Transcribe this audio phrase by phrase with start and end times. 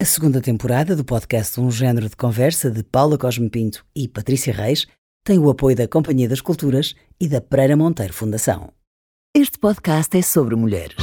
[0.00, 4.50] A segunda temporada do podcast Um Gênero de Conversa de Paula Cosme Pinto e Patrícia
[4.50, 4.86] Reis
[5.22, 8.72] tem o apoio da Companhia das Culturas e da Pereira Monteiro Fundação.
[9.36, 10.96] Este podcast é sobre mulheres.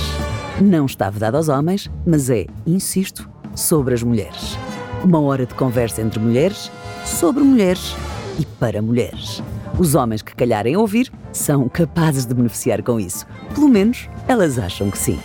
[0.60, 4.57] Não está vedado aos homens, mas é, insisto, sobre as mulheres.
[5.04, 6.72] Uma hora de conversa entre mulheres,
[7.06, 7.94] sobre mulheres
[8.40, 9.44] e para mulheres.
[9.78, 13.28] Os homens que calharem ouvir são capazes de beneficiar com isso.
[13.54, 15.20] Pelo menos elas acham que sim.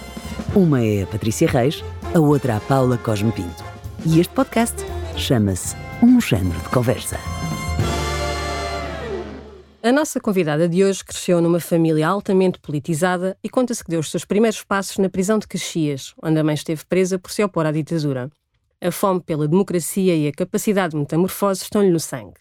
[0.55, 1.83] Uma é a Patrícia Reis,
[2.15, 3.65] a outra a Paula Cosme Pinto.
[4.05, 4.77] E este podcast
[5.17, 7.19] chama-se Um Género de Conversa.
[9.83, 14.11] A nossa convidada de hoje cresceu numa família altamente politizada e conta-se que deu os
[14.11, 17.65] seus primeiros passos na prisão de Caxias, onde a mãe esteve presa por se opor
[17.65, 18.31] à ditadura.
[18.79, 22.35] A fome pela democracia e a capacidade de metamorfose estão-lhe no sangue.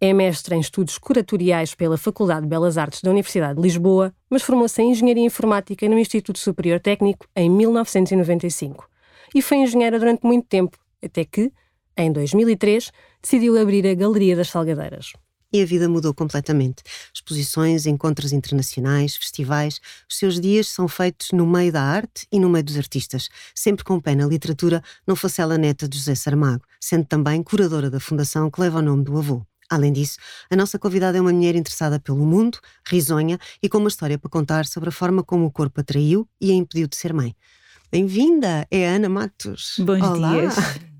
[0.00, 4.42] É mestre em estudos curatoriais pela Faculdade de Belas Artes da Universidade de Lisboa, mas
[4.42, 8.92] formou-se em Engenharia Informática no Instituto Superior Técnico em 1995.
[9.34, 11.52] E foi engenheira durante muito tempo, até que,
[11.96, 15.12] em 2003, decidiu abrir a Galeria das Salgadeiras.
[15.52, 16.82] E a vida mudou completamente.
[17.14, 19.80] Exposições, encontros internacionais, festivais.
[20.10, 23.84] Os seus dias são feitos no meio da arte e no meio dos artistas, sempre
[23.84, 28.00] com pé na literatura, não fosse ela neta de José Saramago, sendo também curadora da
[28.00, 29.42] fundação que leva o nome do avô.
[29.70, 30.18] Além disso,
[30.50, 34.30] a nossa convidada é uma mulher interessada pelo mundo, risonha e com uma história para
[34.30, 37.34] contar sobre a forma como o corpo a traiu e a impediu de ser mãe.
[37.98, 39.76] Bem-vinda, é Ana Matos.
[39.78, 40.32] Bons Olá.
[40.32, 40.54] dias.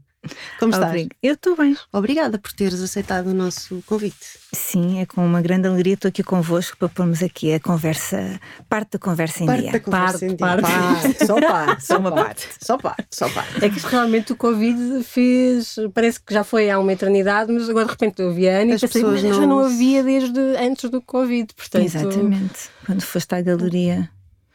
[0.61, 0.91] Como estás?
[0.91, 1.17] Obrigada.
[1.21, 1.77] Eu estou bem.
[1.93, 4.25] Obrigada por teres aceitado o nosso convite.
[4.55, 8.93] Sim, é com uma grande alegria estou aqui convosco para pormos aqui a conversa, parte
[8.93, 9.73] da conversa em Parte dia.
[9.73, 10.37] da conversa Parte, em dia.
[10.37, 10.63] parte.
[10.63, 12.49] Parte, Só parte, Só uma parte.
[12.61, 13.65] Só parte, só parte.
[13.65, 15.75] É que realmente o Covid fez.
[15.93, 18.71] Parece que já foi há uma eternidade, mas agora de repente eu vi a Ana
[18.71, 21.53] e As pensei, pessoas mas já não- não havia desde antes do Covid.
[21.57, 22.71] Portanto, Exatamente.
[22.87, 24.09] Quando foste à galeria.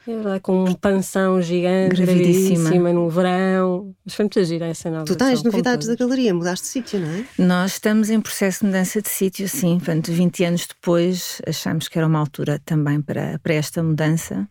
[0.07, 2.69] É verdade, com um panção gigante, Gravidíssima.
[2.69, 3.93] gravidíssima, no verão.
[4.05, 5.05] Mas foi muito gira essa nova.
[5.05, 7.25] Tu tens novidades da galeria, mudaste de sítio, não é?
[7.37, 9.77] Nós estamos em processo de mudança de sítio, sim.
[9.77, 14.47] Portanto, 20 anos depois, achámos que era uma altura também para, para esta mudança.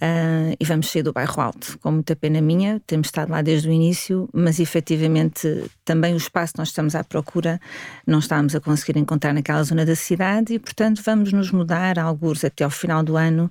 [0.00, 3.68] Ah, e vamos sair do bairro Alto, com muita pena minha, temos estado lá desde
[3.68, 7.58] o início, mas efetivamente também o espaço que nós estamos à procura
[8.06, 12.44] não estávamos a conseguir encontrar naquela zona da cidade e, portanto, vamos nos mudar, alguns
[12.44, 13.50] até ao final do ano,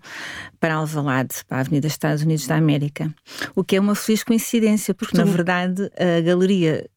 [0.60, 3.14] para Alvalade, para a Avenida Estados Unidos da América.
[3.56, 6.88] O que é uma feliz coincidência, porque na verdade a galeria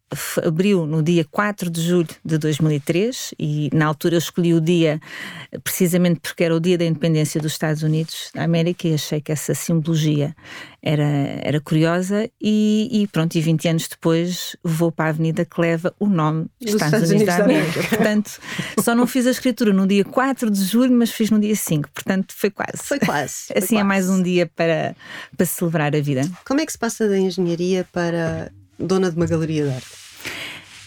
[0.45, 5.01] abriu no dia 4 de julho de 2003 e na altura eu escolhi o dia
[5.63, 9.31] precisamente porque era o dia da independência dos Estados Unidos da América e achei que
[9.31, 10.35] essa simbologia
[10.83, 11.05] era,
[11.43, 15.95] era curiosa e, e pronto, e 20 anos depois vou para a avenida que leva
[15.99, 17.83] o nome Dos Estados, Unidos, da América.
[17.89, 18.41] Portanto,
[18.83, 21.91] só não fiz a escritura no dia 4 de julho, mas fiz no dia 5,
[21.93, 22.83] portanto foi quase.
[22.83, 23.35] Foi quase.
[23.53, 23.89] foi Assim é quase.
[23.89, 24.97] mais um dia para,
[25.37, 26.23] para celebrar a vida.
[26.47, 30.09] Como é que se passa da engenharia para dona de uma galeria de arte?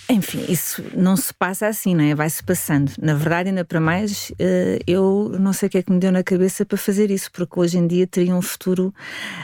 [0.10, 2.14] Enfim, isso não se passa assim, não é?
[2.14, 2.92] Vai-se passando.
[3.02, 6.12] Na verdade, ainda para mais, eh, eu não sei o que é que me deu
[6.12, 8.94] na cabeça para fazer isso, porque hoje em dia teria um futuro,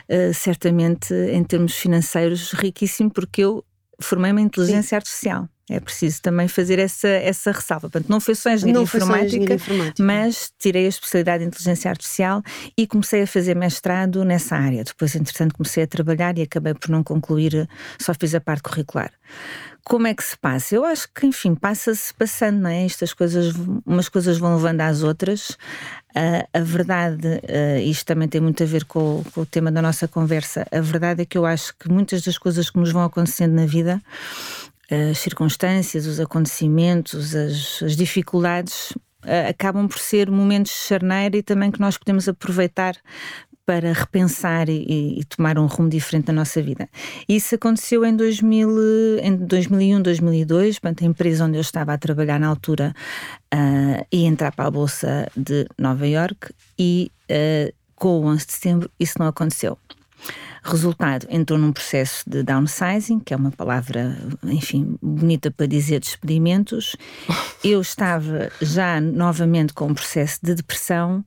[0.10, 3.64] eh, certamente, em termos financeiros, riquíssimo, porque eu
[4.00, 5.48] formei-me em inteligência artificial.
[5.70, 7.90] É preciso também fazer essa, essa ressalva.
[7.90, 10.04] Portanto, não foi só engenharia Não foi só informática, engenharia informática.
[10.04, 12.42] mas tirei a especialidade em inteligência artificial
[12.78, 14.84] e comecei a fazer mestrado nessa área.
[14.86, 17.68] Depois, entretanto, comecei a trabalhar e acabei por não concluir,
[18.00, 19.12] só fiz a parte curricular.
[19.90, 20.76] Como é que se passa?
[20.76, 22.84] Eu acho que, enfim, passa-se passando, não é?
[22.84, 23.54] Estas coisas,
[23.86, 25.58] umas coisas vão levando às outras.
[26.14, 29.72] Ah, a verdade, ah, isto também tem muito a ver com, o- com o tema
[29.72, 32.92] da nossa conversa, a verdade é que eu acho que muitas das coisas que nos
[32.92, 34.02] vão acontecendo na vida
[35.12, 38.94] as circunstâncias, os acontecimentos, as, as dificuldades
[39.50, 42.96] acabam por ser momentos de charneira e também que nós podemos aproveitar
[43.68, 46.88] para repensar e, e tomar um rumo diferente na nossa vida.
[47.28, 52.40] Isso aconteceu em, 2000, em 2001, 2002, portanto, a empresa onde eu estava a trabalhar
[52.40, 52.96] na altura
[53.52, 58.54] ah, ia entrar para a Bolsa de Nova York e ah, com o 11 de
[58.54, 59.78] setembro isso não aconteceu.
[60.64, 66.96] Resultado, entrou num processo de downsizing, que é uma palavra, enfim, bonita para dizer despedimentos.
[67.64, 71.24] Eu estava já novamente com um processo de depressão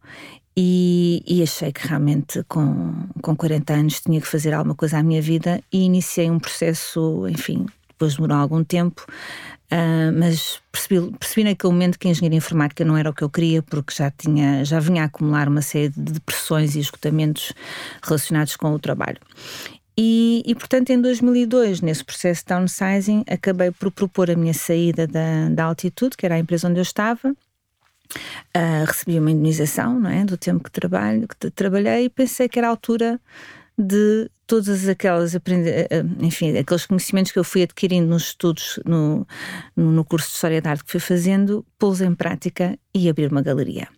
[0.62, 2.92] e, e achei que realmente com,
[3.22, 7.26] com 40 anos tinha que fazer alguma coisa à minha vida e iniciei um processo,
[7.28, 9.06] enfim, depois demorou algum tempo,
[9.70, 13.30] ah, mas percebi, percebi naquele momento que a engenharia informática não era o que eu
[13.30, 17.54] queria, porque já, tinha, já vinha a acumular uma série de depressões e esgotamentos
[18.02, 19.18] relacionados com o trabalho.
[19.96, 25.06] E, e, portanto, em 2002, nesse processo de downsizing, acabei por propor a minha saída
[25.06, 27.34] da, da altitude, que era a empresa onde eu estava.
[28.52, 32.58] Ah, recebi uma indenização não é, do tempo que, trabalho, que trabalhei e pensei que
[32.58, 33.20] era a altura
[33.78, 35.40] de todas aquelas eh,
[35.90, 39.26] eh, enfim, aqueles conhecimentos que eu fui adquirindo nos estudos no,
[39.76, 43.42] no curso de História da Arte que fui fazendo, pô-los em prática e abrir uma
[43.42, 43.88] galeria.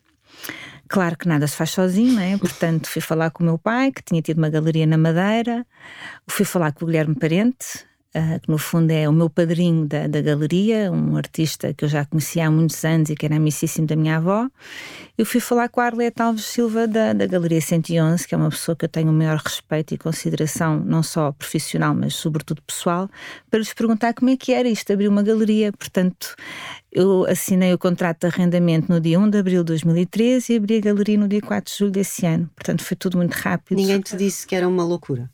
[0.88, 2.36] Claro que nada se faz sozinho, não é?
[2.36, 5.66] Portanto, fui falar com o meu pai, que tinha tido uma galeria na Madeira,
[6.28, 10.06] fui falar com o Guilherme Parente, uh, que no fundo é o meu padrinho da,
[10.06, 13.86] da, galeria, um artista que eu já conhecia há muitos anos e que era amicíssimo
[13.86, 14.48] da minha avó.
[15.16, 18.50] Eu fui falar com a Arlete Alves Silva da, da Galeria 111, que é uma
[18.50, 23.08] pessoa que eu tenho o maior respeito e consideração, não só profissional, mas sobretudo pessoal,
[23.50, 25.72] para lhes perguntar como é que era isto, abrir uma galeria.
[25.72, 26.34] Portanto,
[26.90, 30.76] eu assinei o contrato de arrendamento no dia 1 de abril de 2013 e abri
[30.76, 32.50] a galeria no dia 4 de julho desse ano.
[32.54, 33.78] Portanto, foi tudo muito rápido.
[33.78, 35.30] Ninguém te disse que era uma loucura?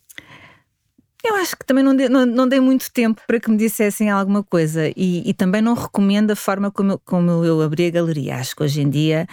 [1.24, 4.08] Eu acho que também não dei, não, não dei muito tempo para que me dissessem
[4.08, 7.90] alguma coisa e, e também não recomendo a forma como eu, como eu abri a
[7.90, 8.36] galeria.
[8.36, 9.26] Acho que hoje em dia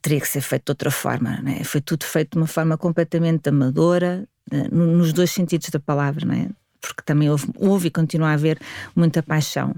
[0.00, 1.40] teria que ser feito de outra forma.
[1.42, 1.64] Né?
[1.64, 6.50] Foi tudo feito de uma forma completamente amadora, eh, nos dois sentidos da palavra, né?
[6.80, 8.60] porque também houve, houve e continua a haver
[8.94, 9.74] muita paixão.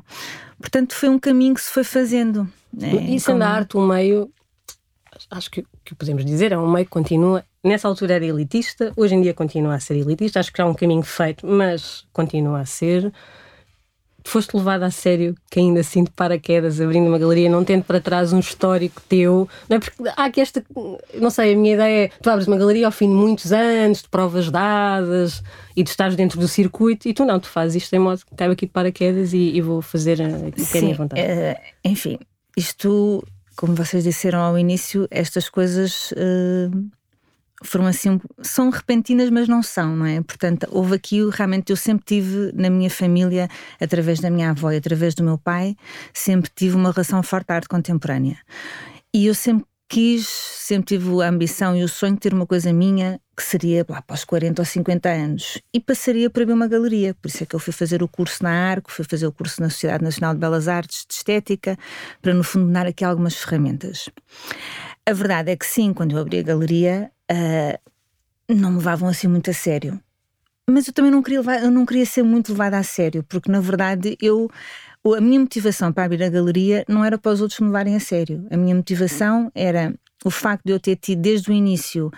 [0.59, 2.49] Portanto, foi um caminho que se foi fazendo.
[2.73, 2.93] Né?
[2.93, 3.45] E sendo como...
[3.45, 4.31] a arte um meio,
[5.31, 9.15] acho que, que podemos dizer, é um meio que continua nessa altura era elitista, hoje
[9.15, 12.61] em dia continua a ser elitista, acho que já é um caminho feito, mas continua
[12.61, 13.13] a ser.
[14.23, 18.01] Foste levado a sério, que ainda assim de paraquedas, abrindo uma galeria, não tendo para
[18.01, 19.81] trás um histórico teu, não é?
[19.81, 20.63] Porque há aqui esta,
[21.15, 24.03] não sei, a minha ideia é: tu abres uma galeria ao fim de muitos anos,
[24.03, 25.43] de provas dadas
[25.75, 28.35] e tu estás dentro do circuito, e tu não, tu fazes isto em modo que
[28.35, 31.23] caio aqui de paraquedas e, e vou fazer aquilo que é a minha vontade.
[31.23, 32.19] Uh, enfim,
[32.55, 36.13] isto, como vocês disseram ao início, estas coisas.
[36.13, 36.91] Uh
[37.63, 40.21] foram assim, são repentinas, mas não são, não é?
[40.23, 43.49] Portanto, houve aqui, realmente, eu sempre tive na minha família,
[43.81, 45.77] através da minha avó e através do meu pai,
[46.13, 48.39] sempre tive uma relação forte à arte contemporânea.
[49.13, 52.73] E eu sempre quis, sempre tive a ambição e o sonho de ter uma coisa
[52.73, 56.69] minha que seria lá para os 40 ou 50 anos e passaria para ver uma
[56.69, 57.13] galeria.
[57.15, 59.61] Por isso é que eu fui fazer o curso na ARCO, fui fazer o curso
[59.61, 61.77] na Sociedade Nacional de Belas Artes de Estética,
[62.23, 64.09] para no fundo dar aqui algumas ferramentas.
[65.05, 67.79] A verdade é que sim, quando eu abri a galeria, uh,
[68.49, 70.01] não me levavam assim muito a sério.
[70.69, 73.51] Mas eu também não queria, levar, eu não queria ser muito levada a sério, porque
[73.51, 74.51] na verdade eu
[75.17, 78.01] a minha motivação para abrir a galeria não era para os outros me levarem a
[78.01, 78.47] sério.
[78.51, 79.95] A minha motivação era
[80.25, 82.11] o facto de eu ter tido desde o início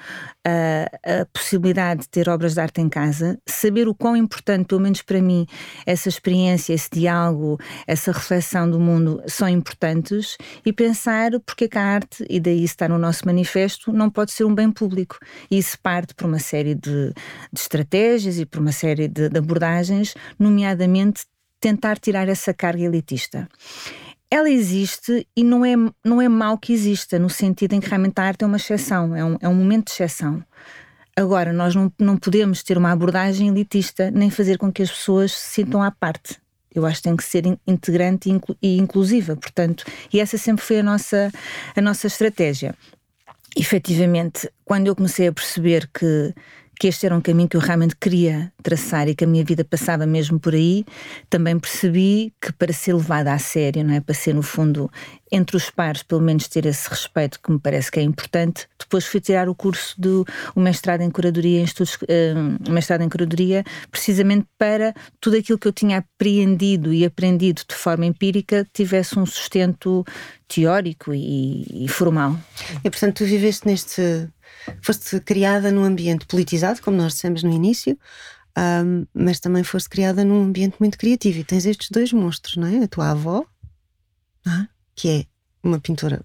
[0.45, 4.81] a, a, possibilidade de ter obras de arte em casa, saber o quão importante, pelo
[4.81, 5.47] menos para mim,
[5.87, 11.79] essa experiência, esse diálogo, essa reflexão do mundo são importantes e pensar porque é que
[11.79, 15.19] a arte, e daí está no nosso manifesto, não pode ser um bem público.
[15.51, 17.13] E isso parte por uma série de,
[17.53, 21.25] de estratégias e por uma série de, de abordagens, nomeadamente
[21.61, 23.49] tentar tirar essa carga elitista
[24.33, 28.19] ela existe e não é, não é mau que exista, no sentido em que realmente
[28.19, 30.43] a arte é uma exceção, é um, é um momento de exceção.
[31.15, 35.33] Agora, nós não, não podemos ter uma abordagem elitista nem fazer com que as pessoas
[35.33, 36.39] se sintam à parte.
[36.75, 40.79] Eu acho que tem que ser integrante e, e inclusiva, portanto, e essa sempre foi
[40.79, 41.31] a nossa,
[41.77, 42.75] a nossa estratégia.
[43.55, 46.35] Efetivamente, quando eu comecei a perceber que
[46.79, 49.65] que este era um caminho que eu realmente queria traçar e que a minha vida
[49.65, 50.85] passava mesmo por aí,
[51.31, 54.01] também percebi que para ser levada a sério, não é?
[54.01, 54.91] Para ser, no fundo,
[55.31, 58.67] entre os pares, pelo menos ter esse respeito que me parece que é importante.
[58.79, 63.09] Depois fui tirar o curso do o mestrado em curadoria em estudos, uh, mestrado em
[63.09, 69.19] curadoria, precisamente para tudo aquilo que eu tinha apreendido e aprendido de forma empírica tivesse
[69.19, 70.05] um sustento
[70.49, 72.37] teórico e, e formal.
[72.85, 74.29] E portanto tu viveste neste
[74.81, 77.99] foste criada num ambiente politizado, como nós dissemos no início,
[78.85, 82.67] um, mas também foste criada num ambiente muito criativo e tens estes dois monstros, não
[82.67, 82.85] é?
[82.85, 83.47] A tua avó,
[84.47, 84.69] é?
[84.95, 85.25] que é
[85.63, 86.25] uma pintora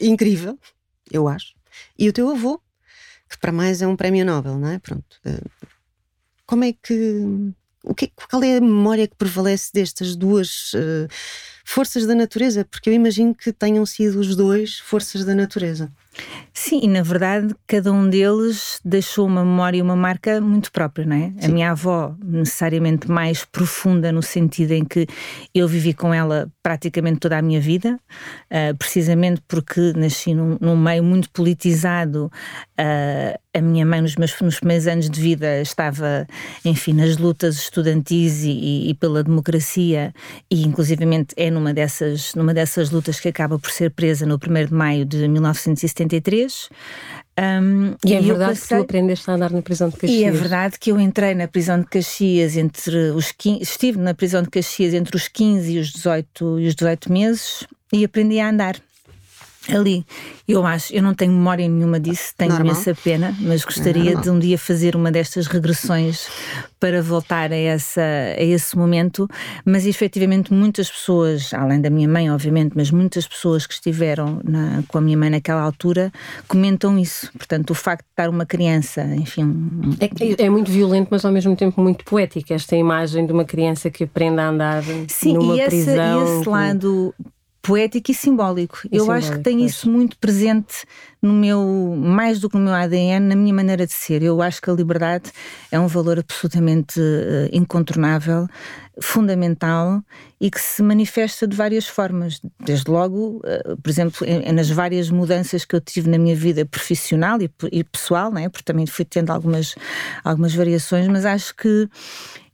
[0.00, 0.58] incrível,
[1.10, 1.54] eu acho,
[1.98, 2.60] e o teu avô,
[3.28, 4.78] que para mais é um prémio Nobel, não é?
[4.78, 5.20] Pronto.
[5.26, 5.68] Uh,
[6.46, 7.52] como é que.
[7.84, 11.08] O que, qual é a memória que prevalece destas duas uh,
[11.68, 12.64] forças da natureza?
[12.64, 15.92] Porque eu imagino que tenham sido os dois forças da natureza.
[16.52, 21.04] Sim, e na verdade cada um deles deixou uma memória e uma marca muito própria,
[21.04, 21.32] não é?
[21.38, 21.46] Sim.
[21.46, 25.06] A minha avó, necessariamente mais profunda, no sentido em que
[25.54, 27.98] eu vivi com ela praticamente toda a minha vida,
[28.50, 32.30] uh, precisamente porque nasci num, num meio muito politizado.
[32.78, 36.26] Uh, a minha mãe, nos meus nos primeiros anos de vida, estava,
[36.64, 40.12] enfim, nas lutas estudantis e, e pela democracia,
[40.50, 44.66] e inclusivamente é numa dessas, numa dessas lutas que acaba por ser presa no 1
[44.66, 46.68] de maio de 1970 83.
[47.38, 48.78] Um, e é verdade passei...
[48.78, 50.20] que tu aprendeste a andar na prisão de Caxias.
[50.20, 54.12] E é verdade que eu entrei na prisão de Caxias entre os 15, estive na
[54.12, 58.40] prisão de Caxias entre os 15 e os 18, e os 18 meses e aprendi
[58.40, 58.76] a andar.
[59.74, 60.04] Ali.
[60.46, 62.72] Eu acho, eu não tenho memória nenhuma disso, tenho normal.
[62.72, 66.26] imensa pena, mas gostaria é de um dia fazer uma destas regressões
[66.80, 69.28] para voltar a, essa, a esse momento.
[69.64, 74.82] Mas efetivamente, muitas pessoas, além da minha mãe, obviamente, mas muitas pessoas que estiveram na,
[74.88, 76.12] com a minha mãe naquela altura
[76.46, 77.30] comentam isso.
[77.36, 79.96] Portanto, o facto de estar uma criança, enfim.
[80.00, 83.90] É, é muito violento, mas ao mesmo tempo muito poético, esta imagem de uma criança
[83.90, 86.36] que aprende a andar Sim, numa e esse, prisão.
[86.36, 87.14] E esse lado
[87.68, 88.80] poético e simbólico.
[88.90, 89.72] E eu simbólico, acho que tenho pois.
[89.72, 90.86] isso muito presente
[91.20, 94.22] no meu, mais do que no meu ADN, na minha maneira de ser.
[94.22, 95.30] Eu acho que a liberdade
[95.70, 98.48] é um valor absolutamente uh, incontornável,
[99.02, 100.02] fundamental
[100.40, 102.40] e que se manifesta de várias formas.
[102.58, 106.64] Desde logo, uh, por exemplo, em, nas várias mudanças que eu tive na minha vida
[106.64, 108.48] profissional e, e pessoal, né?
[108.48, 109.74] porque também fui tendo algumas,
[110.24, 111.86] algumas variações, mas acho que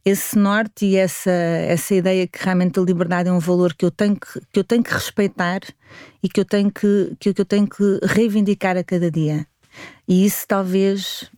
[0.04, 3.90] esse norte e essa, essa ideia que realmente a liberdade é um valor que eu
[3.90, 5.61] tenho que, que, eu tenho que respeitar
[6.23, 9.46] e que eu, tenho que, que, eu tenho que reivindicar a cada dia.
[10.06, 11.30] E isso talvez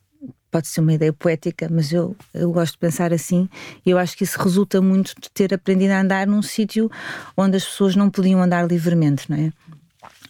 [0.50, 3.48] pode ser uma ideia poética, mas eu, eu gosto de pensar assim,
[3.84, 6.90] e eu acho que isso resulta muito de ter aprendido a andar num sítio
[7.36, 9.52] onde as pessoas não podiam andar livremente, não é?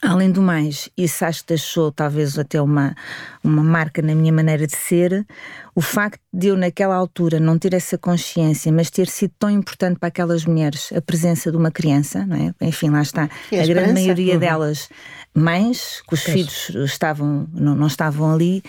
[0.03, 2.95] Além do mais, isso acho que deixou talvez até uma,
[3.43, 5.26] uma marca na minha maneira de ser,
[5.75, 9.99] o facto de eu naquela altura não ter essa consciência, mas ter sido tão importante
[9.99, 12.67] para aquelas mulheres a presença de uma criança, não é?
[12.67, 14.41] Enfim, lá está, a, a grande maioria uhum.
[14.41, 14.88] delas
[15.35, 18.62] mães, que os filhos estavam, não, não estavam ali,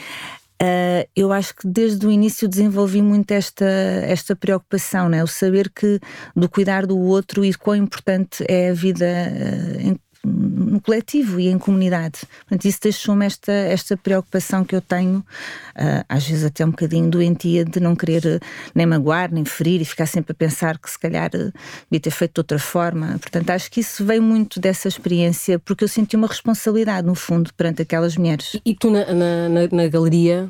[0.59, 5.23] Uh, eu acho que desde o início desenvolvi muito esta, esta preocupação, né?
[5.23, 5.99] o saber que
[6.35, 11.57] do cuidar do outro e quão importante é a vida uh, no coletivo e em
[11.57, 12.19] comunidade.
[12.41, 17.09] Portanto, isso deixou-me esta, esta preocupação que eu tenho, uh, às vezes até um bocadinho
[17.09, 18.45] doentia, de não querer uh,
[18.75, 21.51] nem magoar, nem ferir e ficar sempre a pensar que se calhar uh,
[21.89, 23.17] devia ter feito de outra forma.
[23.19, 27.53] Portanto, acho que isso veio muito dessa experiência, porque eu senti uma responsabilidade, no fundo,
[27.53, 28.53] perante aquelas mulheres.
[28.53, 30.49] E, e tu, na, na, na, galeria,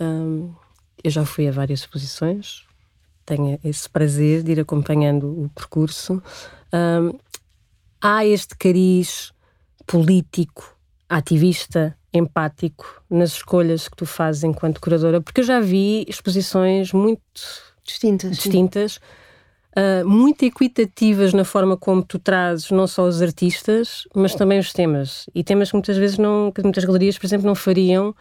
[0.00, 0.52] hum,
[1.02, 2.64] eu já fui a várias exposições,
[3.24, 6.22] tenho esse prazer de ir acompanhando o percurso.
[6.72, 7.18] Um,
[8.00, 9.32] há este cariz
[9.86, 10.76] político,
[11.08, 15.20] ativista, empático nas escolhas que tu fazes enquanto curadora?
[15.20, 17.22] Porque eu já vi exposições muito
[17.84, 19.00] distintas, distintas
[19.76, 24.72] uh, muito equitativas na forma como tu trazes não só os artistas, mas também os
[24.72, 25.26] temas.
[25.34, 28.14] E temas que muitas vezes não, que muitas galerias, por exemplo, não fariam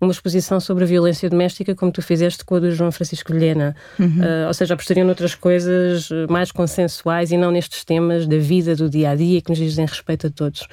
[0.00, 3.74] uma exposição sobre a violência doméstica, como tu fizeste com a do João Francisco Vilhena.
[3.98, 4.06] Uhum.
[4.06, 8.88] Uh, ou seja, apostariam noutras coisas mais consensuais e não nestes temas da vida, do
[8.88, 10.66] dia a dia, que nos dizem respeito a todos.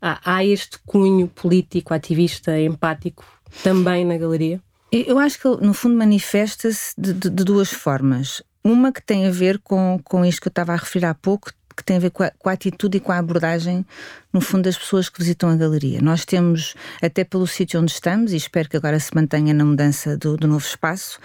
[0.00, 3.24] Há, há este cunho político, ativista, empático
[3.62, 4.60] também na galeria?
[4.90, 8.42] Eu acho que, no fundo, manifesta-se de, de, de, duas formas.
[8.64, 11.52] Uma que tem a ver com, com isto que eu estava a referir há pouco,
[11.80, 13.84] que tem a ver com a, com a, atitude e com a abordagem,
[14.32, 16.00] no fundo, das pessoas que visitam a galeria.
[16.00, 20.16] Nós temos, até pelo sítio onde estamos, e espero que agora se mantenha na mudança
[20.16, 21.18] do, do novo espaço,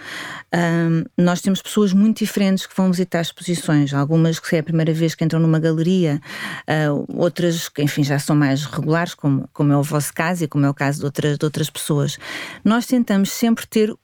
[0.54, 3.92] um, nós temos pessoas muito diferentes que vão visitar exposições.
[3.92, 6.20] Algumas que é a primeira vez que entram numa galeria,
[6.68, 10.48] uh, outras que, enfim, já são mais regulares, como, como é o vosso caso e
[10.48, 12.18] como é o caso de outras, de outras pessoas.
[12.64, 13.94] Nós tentamos sempre ter,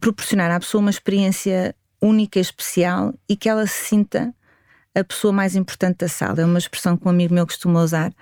[0.00, 4.34] proporcionar à pessoa uma experiência única, especial e que ela se sinta
[4.98, 6.40] a pessoa mais importante da sala.
[6.40, 8.12] É uma expressão que um amigo meu costuma usar,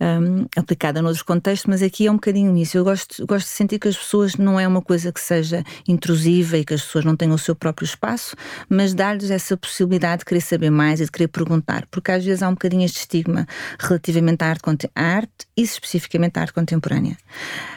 [0.00, 2.76] um, aplicada noutros contextos, mas aqui é um bocadinho isso.
[2.76, 6.58] Eu gosto, gosto de sentir que as pessoas não é uma coisa que seja intrusiva
[6.58, 8.34] e que as pessoas não tenham o seu próprio espaço,
[8.68, 12.42] mas dar-lhes essa possibilidade de querer saber mais e de querer perguntar, porque às vezes
[12.42, 13.46] há um bocadinho este estigma
[13.78, 17.16] relativamente à arte, à arte e especificamente à arte contemporânea.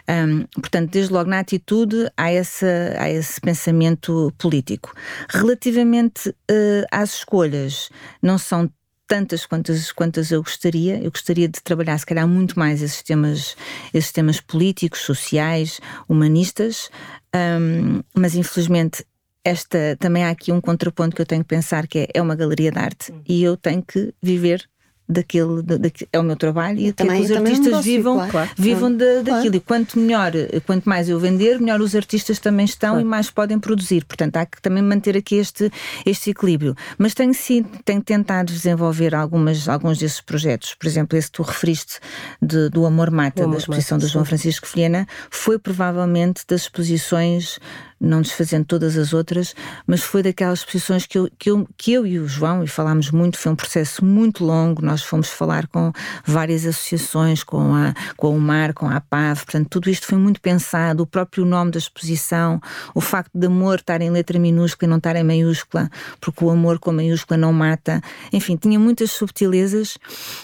[0.10, 4.94] Um, portanto, desde logo na atitude há, essa, há esse pensamento político.
[5.30, 7.89] Relativamente uh, às escolhas,
[8.22, 8.70] não são
[9.08, 11.01] tantas quantas, quantas eu gostaria.
[11.01, 13.56] Eu gostaria de trabalhar, se calhar, muito mais esses temas,
[13.94, 16.89] esses temas políticos, sociais, humanistas,
[17.34, 19.06] um, mas infelizmente.
[19.44, 22.36] Esta também há aqui um contraponto que eu tenho que pensar que é, é uma
[22.36, 24.67] galeria de arte e eu tenho que viver
[25.08, 28.92] daquele, daquele, é o meu trabalho e também, que os artistas negócio, vivam, claro, vivam
[28.92, 29.42] de, daquilo.
[29.42, 29.56] Claro.
[29.56, 30.32] E quanto melhor,
[30.66, 33.06] quanto mais eu vender, melhor os artistas também estão claro.
[33.06, 34.04] e mais podem produzir.
[34.06, 35.72] Portanto, há que também manter aqui este,
[36.06, 36.76] este equilíbrio.
[36.98, 40.74] Mas tenho sim, tenho tentado desenvolver algumas, alguns desses projetos.
[40.74, 42.00] Por exemplo, esse que tu referiste
[42.42, 46.62] de, do Amor Mata, Amor da exposição Mata, do João Francisco Vilhena, foi provavelmente das
[46.62, 47.60] exposições
[48.00, 52.06] não desfazendo todas as outras, mas foi daquelas posições que eu, que eu, que eu
[52.06, 55.92] e o João, e falámos muito, foi um processo muito longo, nós fomos falar com
[56.25, 60.39] várias associações, com, a, com o MAR, com a APAV, portanto, tudo isto foi muito
[60.39, 62.62] pensado, o próprio nome da exposição,
[62.94, 65.89] o facto de amor estar em letra minúscula e não estar em maiúscula,
[66.22, 68.01] porque o amor com maiúscula não mata,
[68.32, 69.98] enfim, tinha muitas subtilezas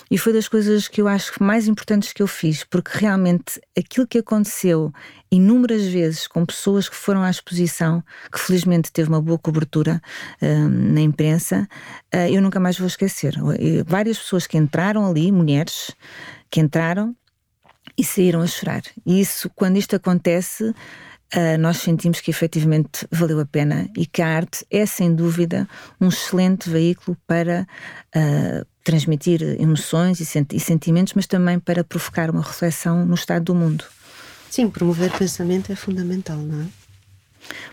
[0.10, 4.08] e foi das coisas que eu acho mais importantes que eu fiz, porque realmente aquilo
[4.08, 4.92] que aconteceu
[5.34, 10.00] inúmeras vezes com pessoas que foram à exposição, que felizmente teve uma boa cobertura
[10.42, 11.68] uh, na imprensa,
[12.14, 13.36] uh, eu nunca mais vou esquecer.
[13.86, 15.92] Várias pessoas que entraram ali, mulheres,
[16.52, 17.16] que entraram
[17.98, 18.84] e saíram a chorar.
[19.04, 24.22] E isso, quando isto acontece, uh, nós sentimos que efetivamente valeu a pena e que
[24.22, 25.68] a arte é, sem dúvida,
[26.00, 27.68] um excelente veículo para
[28.84, 33.84] transmitir emoções e sentimentos, mas também para provocar uma reflexão no estado do mundo.
[34.54, 36.66] Sim, promover pensamento é fundamental, não é?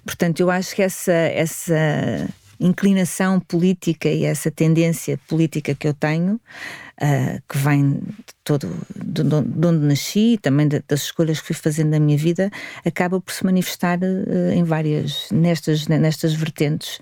[0.02, 2.26] Portanto, eu acho que essa, essa
[2.58, 6.40] inclinação política e essa tendência política que eu tenho
[7.00, 11.46] uh, que vem de todo de, de, onde nasci e também de, das escolhas que
[11.46, 12.50] fui fazendo na minha vida,
[12.84, 17.00] acaba por se manifestar uh, em várias, nestas, nestas vertentes.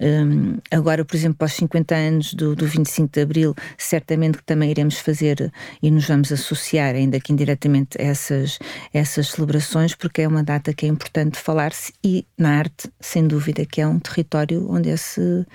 [0.00, 4.70] Um, agora, por exemplo, aos 50 anos do, do 25 de Abril, certamente que também
[4.70, 5.52] iremos fazer
[5.82, 8.58] e nos vamos associar, ainda que indiretamente, a essas,
[8.92, 13.64] essas celebrações, porque é uma data que é importante falar-se e na arte, sem dúvida,
[13.64, 15.46] que é um território onde esse,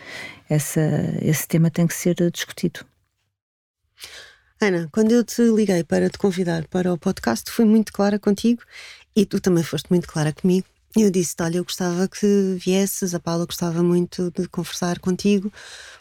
[0.49, 0.81] essa,
[1.21, 2.85] esse tema tem que ser discutido.
[4.61, 8.61] Ana, quando eu te liguei para te convidar para o podcast, fui muito clara contigo
[9.15, 10.65] e tu também foste muito clara comigo.
[10.95, 15.51] Eu disse-te: Olha, eu gostava que viesses, a Paula gostava muito de conversar contigo,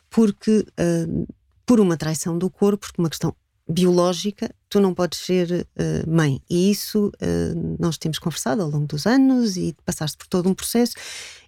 [0.08, 1.34] porque uh,
[1.66, 3.34] por uma traição do corpo, por uma questão
[3.68, 6.40] biológica, tu não podes ser uh, mãe.
[6.48, 10.54] E isso uh, nós temos conversado ao longo dos anos e passaste por todo um
[10.54, 10.94] processo.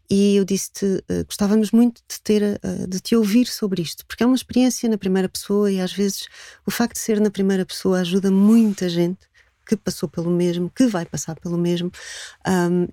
[0.09, 4.23] E eu disse-te, uh, gostávamos muito de ter, uh, de te ouvir sobre isto, porque
[4.23, 6.27] é uma experiência na primeira pessoa e às vezes
[6.65, 9.27] o facto de ser na primeira pessoa ajuda muita gente
[9.67, 11.91] que passou pelo mesmo, que vai passar pelo mesmo.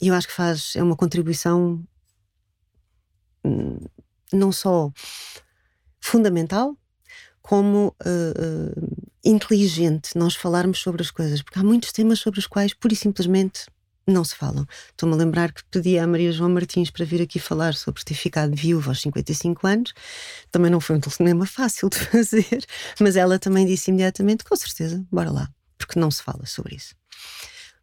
[0.02, 1.86] E eu acho que faz, é uma contribuição
[3.46, 3.78] um,
[4.32, 4.92] não só
[6.02, 6.76] fundamental,
[7.42, 12.74] como uh, inteligente nós falarmos sobre as coisas, porque há muitos temas sobre os quais,
[12.74, 13.66] pura e simplesmente,
[14.06, 14.66] não se falam.
[14.90, 18.16] Estou-me a lembrar que pedi à Maria João Martins para vir aqui falar sobre ter
[18.16, 19.94] ficado viúva aos 55 anos.
[20.52, 22.66] Também não foi um telefonema fácil de fazer,
[23.00, 26.94] mas ela também disse imediatamente: com certeza, bora lá, porque não se fala sobre isso.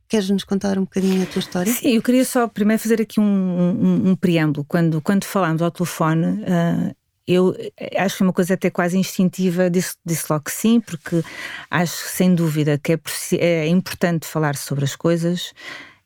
[0.08, 1.72] Queres nos contar um bocadinho a tua história?
[1.72, 4.66] Sim, eu queria só primeiro fazer aqui um, um, um preâmbulo.
[4.68, 6.96] Quando, quando falámos ao telefone, uh,
[7.28, 7.54] eu
[7.96, 11.22] acho que uma coisa até quase instintiva, disse, disse logo que sim, porque
[11.70, 12.98] acho sem dúvida que é,
[13.38, 15.52] é importante falar sobre as coisas,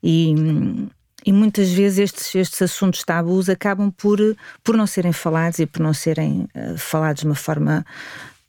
[0.07, 0.35] e,
[1.25, 4.19] e muitas vezes estes, estes assuntos tabus acabam por,
[4.63, 7.83] por não serem falados e por não serem uh, falados de uma forma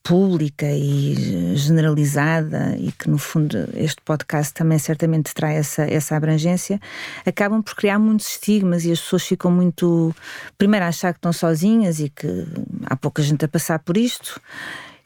[0.03, 6.79] pública e generalizada e que no fundo este podcast também certamente traz essa, essa abrangência,
[7.25, 10.15] acabam por criar muitos estigmas e as pessoas ficam muito
[10.59, 12.47] primeiro a achar que estão sozinhas e que
[12.85, 14.39] há pouca gente a passar por isto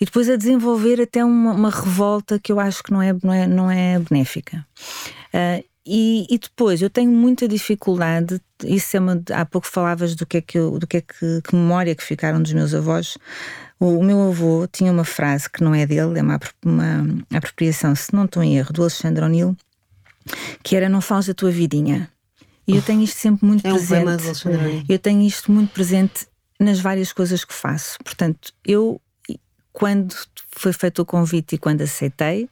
[0.00, 3.32] e depois a desenvolver até uma, uma revolta que eu acho que não é, não
[3.32, 4.66] é, não é benéfica.
[5.32, 10.26] Uh, e, e, depois eu tenho muita dificuldade, isso é uma, há pouco falavas do
[10.26, 13.16] que é que, eu, do que, é que, que memória que ficaram dos meus avós.
[13.78, 17.94] O, o, meu avô tinha uma frase que não é dele, é uma, uma apropriação,
[17.94, 19.56] se não estou em erro, do Alexandre O'Neill,
[20.62, 22.10] que era não fales da tua vidinha.
[22.68, 24.48] E eu tenho isto sempre muito é presente.
[24.48, 26.26] Um eu tenho isto muito presente
[26.58, 27.96] nas várias coisas que faço.
[28.04, 29.00] Portanto, eu,
[29.72, 30.14] quando
[30.52, 32.48] foi feito o convite e quando aceitei,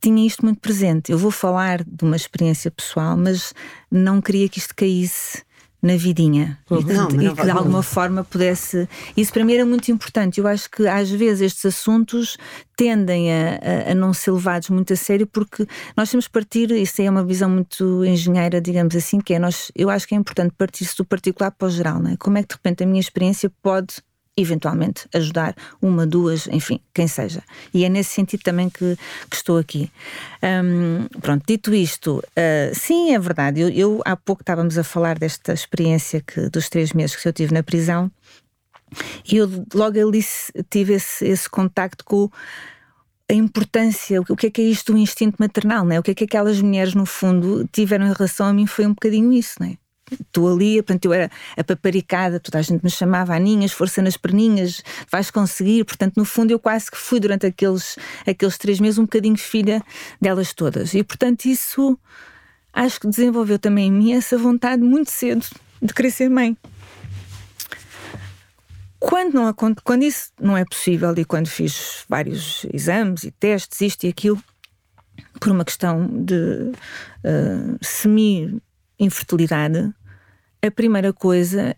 [0.00, 1.12] tinha isto muito presente.
[1.12, 3.52] Eu vou falar de uma experiência pessoal, mas
[3.90, 5.44] não queria que isto caísse
[5.82, 6.80] na vidinha uhum.
[6.80, 8.88] e, que, não, e que de alguma forma pudesse.
[9.16, 10.40] Isso para mim era muito importante.
[10.40, 12.36] Eu acho que às vezes estes assuntos
[12.76, 16.70] tendem a, a, a, não ser levados muito a sério porque nós temos que partir,
[16.72, 20.18] isso é uma visão muito engenheira, digamos assim, que é nós, eu acho que é
[20.18, 22.16] importante partir-se do particular para o geral, não é?
[22.16, 23.96] Como é que de repente a minha experiência pode
[24.36, 27.42] eventualmente ajudar uma, duas, enfim, quem seja.
[27.72, 28.96] E é nesse sentido também que,
[29.30, 29.90] que estou aqui.
[30.42, 33.60] Um, pronto, dito isto, uh, sim, é verdade.
[33.60, 37.32] Eu, eu, há pouco estávamos a falar desta experiência que dos três meses que eu
[37.32, 38.10] tive na prisão
[39.30, 40.24] e eu logo ali
[40.70, 42.30] tive esse, esse contacto com
[43.28, 45.98] a importância, o que é que é isto do instinto maternal, não é?
[45.98, 48.90] O que é que aquelas mulheres, no fundo, tiveram em relação a mim foi um
[48.90, 49.76] bocadinho isso, não é?
[50.10, 54.16] Estou ali, portanto, eu era a paparicada, toda a gente me chamava Aninhas, força nas
[54.16, 55.84] perninhas, vais conseguir.
[55.84, 59.82] Portanto, no fundo, eu quase que fui durante aqueles, aqueles três meses um bocadinho filha
[60.20, 60.94] delas todas.
[60.94, 61.98] E, portanto, isso
[62.72, 65.44] acho que desenvolveu também em mim essa vontade muito cedo
[65.82, 66.56] de querer ser mãe.
[68.98, 74.04] Quando, não, quando isso não é possível e quando fiz vários exames e testes, isto
[74.04, 74.42] e aquilo,
[75.40, 76.72] por uma questão de
[77.24, 77.78] uh,
[78.98, 79.92] semi-infertilidade,
[80.62, 81.76] a primeira coisa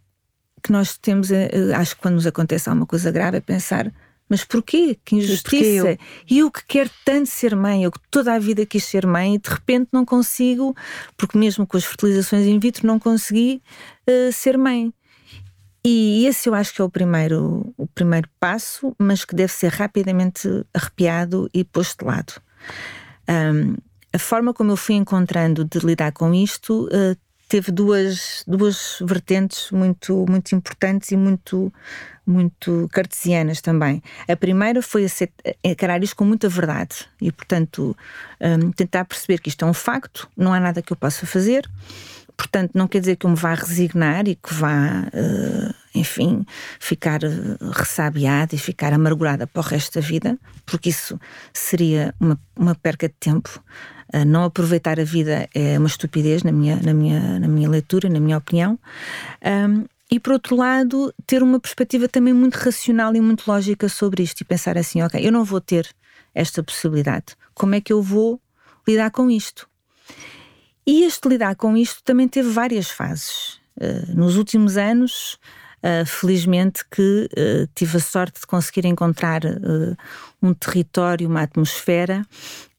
[0.62, 3.92] que nós temos, é, acho que quando nos acontece alguma coisa grave, é pensar
[4.28, 4.98] mas porquê?
[5.04, 5.90] Que injustiça!
[5.92, 5.98] Eu?
[6.28, 9.34] E eu que quero tanto ser mãe, eu que toda a vida quis ser mãe
[9.34, 10.76] e de repente não consigo,
[11.16, 13.62] porque mesmo com as fertilizações in vitro não consegui
[14.06, 14.92] uh, ser mãe.
[15.84, 19.72] E esse eu acho que é o primeiro, o primeiro passo, mas que deve ser
[19.72, 22.34] rapidamente arrepiado e posto de lado.
[23.26, 23.76] Um,
[24.12, 27.16] a forma como eu fui encontrando de lidar com isto uh,
[27.48, 31.72] teve duas, duas vertentes muito, muito importantes e muito,
[32.26, 34.02] muito cartesianas também.
[34.28, 35.06] A primeira foi
[35.64, 37.96] encarar isto com muita verdade e, portanto,
[38.40, 41.68] um, tentar perceber que isto é um facto, não há nada que eu possa fazer.
[42.36, 46.46] Portanto, não quer dizer que eu me vá resignar e que vá, uh, enfim,
[46.78, 51.18] ficar uh, ressabiada e ficar amargurada para o resto da vida, porque isso
[51.52, 53.60] seria uma, uma perca de tempo.
[54.26, 58.18] Não aproveitar a vida é uma estupidez, na minha, na minha, na minha leitura, na
[58.18, 58.78] minha opinião.
[59.44, 64.22] Um, e por outro lado, ter uma perspectiva também muito racional e muito lógica sobre
[64.22, 65.88] isto e pensar assim: ok, eu não vou ter
[66.34, 68.40] esta possibilidade, como é que eu vou
[68.86, 69.68] lidar com isto?
[70.86, 73.60] E este lidar com isto também teve várias fases.
[73.76, 75.38] Uh, nos últimos anos,
[75.78, 79.42] Uh, felizmente que uh, tive a sorte de conseguir encontrar
[80.42, 82.26] um território, uma atmosfera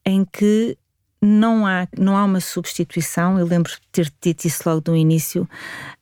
[0.05, 0.77] em que
[1.21, 5.47] não há, não há uma substituição, eu lembro de ter dito isso logo do início,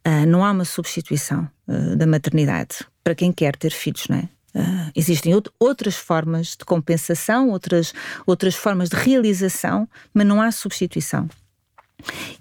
[0.06, 4.30] uh, não há uma substituição uh, da maternidade para quem quer ter filhos, não é?
[4.56, 7.94] Uh, existem outras formas de compensação, outras,
[8.26, 11.30] outras formas de realização, mas não há substituição.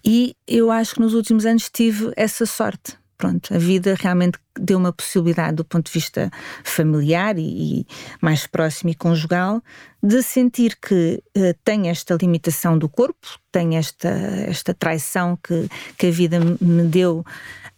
[0.05, 4.79] E eu acho que nos últimos anos tive essa sorte pronto, a vida realmente deu
[4.79, 6.31] uma possibilidade do ponto de vista
[6.65, 7.87] familiar e, e
[8.21, 9.63] mais próximo e conjugal
[10.03, 16.07] de sentir que uh, tem esta limitação do corpo, tem esta, esta traição que, que
[16.07, 17.25] a vida me deu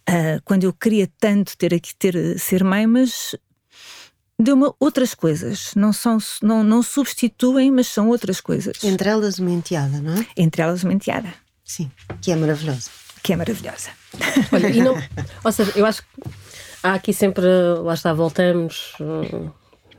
[0.09, 3.35] uh, quando eu queria tanto ter aqui ter ser mãe, mas
[4.39, 8.83] deu-me outras coisas, não, são, não, não substituem, mas são outras coisas.
[8.83, 10.25] Entre elas uma enteada, não é?
[10.37, 11.33] Entre elas uma enteada.
[11.63, 12.89] Sim, que é maravilhosa.
[13.23, 13.89] Que é maravilhosa.
[14.51, 14.95] Olha, e não,
[15.43, 16.07] ou seja, eu acho que
[16.83, 17.45] há aqui sempre,
[17.83, 19.49] lá está, voltamos, hum,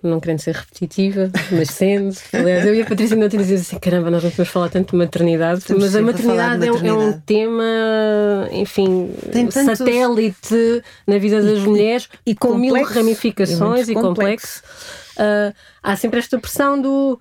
[0.03, 2.17] não querendo ser repetitiva, mas sendo.
[2.33, 4.93] Aliás, eu e a Patrícia não tinha dizer assim: caramba, nós não podemos falar tanto
[4.93, 6.89] de maternidade, Estamos mas a maternidade, maternidade.
[6.89, 9.55] É, um, é, um, tema, enfim, tantos...
[9.55, 14.63] satélite na vida das e, mulheres e com complexo, mil ramificações e, e complexo.
[15.17, 17.21] Uh, há sempre esta pressão do.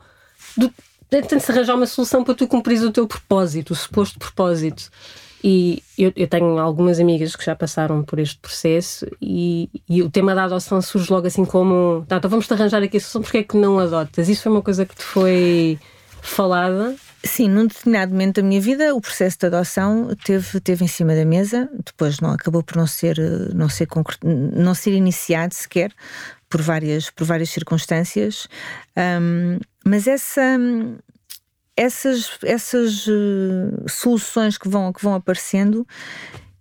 [0.57, 0.71] do
[1.09, 4.91] Tenta-se arranjar uma solução para tu cumprir o teu propósito, o suposto propósito.
[5.43, 10.09] E eu, eu, tenho algumas amigas que já passaram por este processo e, e o
[10.09, 13.37] tema da adoção surge logo assim como tá, então vamos-te arranjar aqui a solução, porque
[13.37, 14.27] é que não adotas?
[14.27, 15.79] Isso foi uma coisa que te foi
[16.21, 16.93] falada?
[17.23, 21.15] Sim, num determinado momento da minha vida o processo de adoção teve, teve em cima
[21.15, 23.17] da mesa, depois não acabou por não ser,
[23.53, 23.87] não ser,
[24.23, 25.93] não ser iniciado sequer
[26.49, 28.47] por várias, por várias circunstâncias,
[29.21, 30.57] um, mas essa
[31.79, 35.87] essas, essas uh, soluções que vão, que vão aparecendo,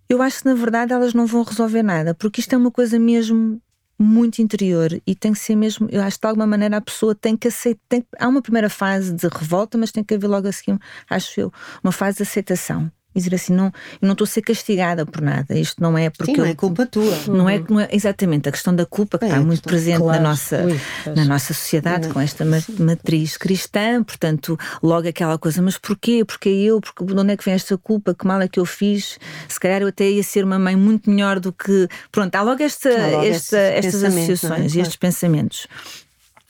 [0.08, 3.00] eu acho que na verdade elas não vão resolver nada, porque isto é uma coisa
[3.00, 3.60] mesmo
[3.98, 7.16] muito interior e tem que ser mesmo, eu acho que de alguma maneira a pessoa
[7.16, 10.52] tem que aceitar, há uma primeira fase de revolta, mas tem que haver logo a
[10.52, 10.78] seguir,
[11.10, 11.52] acho eu,
[11.82, 15.22] uma fase de aceitação e dizer assim, não, eu não estou a ser castigada por
[15.22, 16.32] nada, isto não é porque.
[16.32, 17.18] Sim, não é culpa tua.
[17.26, 20.22] Não, é, não é exatamente a questão da culpa que é, está muito presente claro.
[20.22, 20.80] na, nossa, Ui,
[21.16, 22.14] na nossa sociedade não.
[22.14, 22.44] com esta
[22.78, 26.24] matriz cristã, portanto, logo aquela coisa, mas porquê?
[26.24, 26.80] Porque eu?
[26.80, 28.14] Porque de onde é que vem esta culpa?
[28.14, 29.18] Que mal é que eu fiz?
[29.48, 31.88] Se calhar eu até ia ser uma mãe muito melhor do que.
[32.12, 34.06] Pronto, há logo, esta, há logo esta, estas é?
[34.08, 34.78] associações é?
[34.78, 35.66] e estes pensamentos.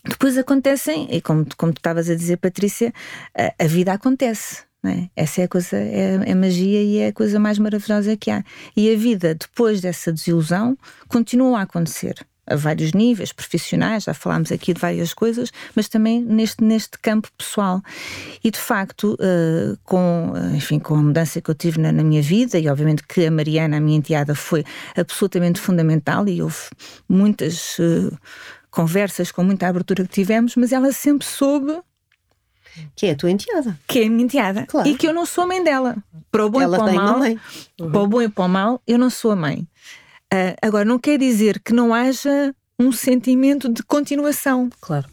[0.05, 2.92] Depois acontecem, e como, como tu estavas a dizer, Patrícia,
[3.37, 5.09] a, a vida acontece é?
[5.17, 8.45] Essa é a coisa, é, é magia e é a coisa mais maravilhosa que há.
[8.77, 12.14] E a vida, depois dessa desilusão, continua a acontecer
[12.49, 17.29] a vários níveis profissionais, já falámos aqui de várias coisas, mas também neste, neste campo
[17.37, 17.83] pessoal.
[18.43, 22.23] E de facto, uh, com, enfim, com a mudança que eu tive na, na, minha
[22.23, 24.64] vida, e obviamente que a Mariana, a minha enteada, foi
[24.97, 26.57] absolutamente fundamental, e houve
[27.09, 28.17] muitas uh,
[28.71, 31.79] conversas com muita abertura que tivemos, mas ela sempre soube
[32.94, 33.78] que é a tua enteada.
[33.87, 34.66] Que é a minha enteada.
[34.66, 34.88] Claro.
[34.88, 35.96] E que eu não sou a mãe dela.
[36.31, 37.18] Para o bom Ela e para o mal.
[37.18, 37.40] Mãe.
[37.81, 37.90] Uhum.
[37.90, 39.66] Para o bom e para o mal, eu não sou a mãe.
[40.33, 44.70] Uh, agora, não quer dizer que não haja um sentimento de continuação.
[44.81, 45.09] Claro.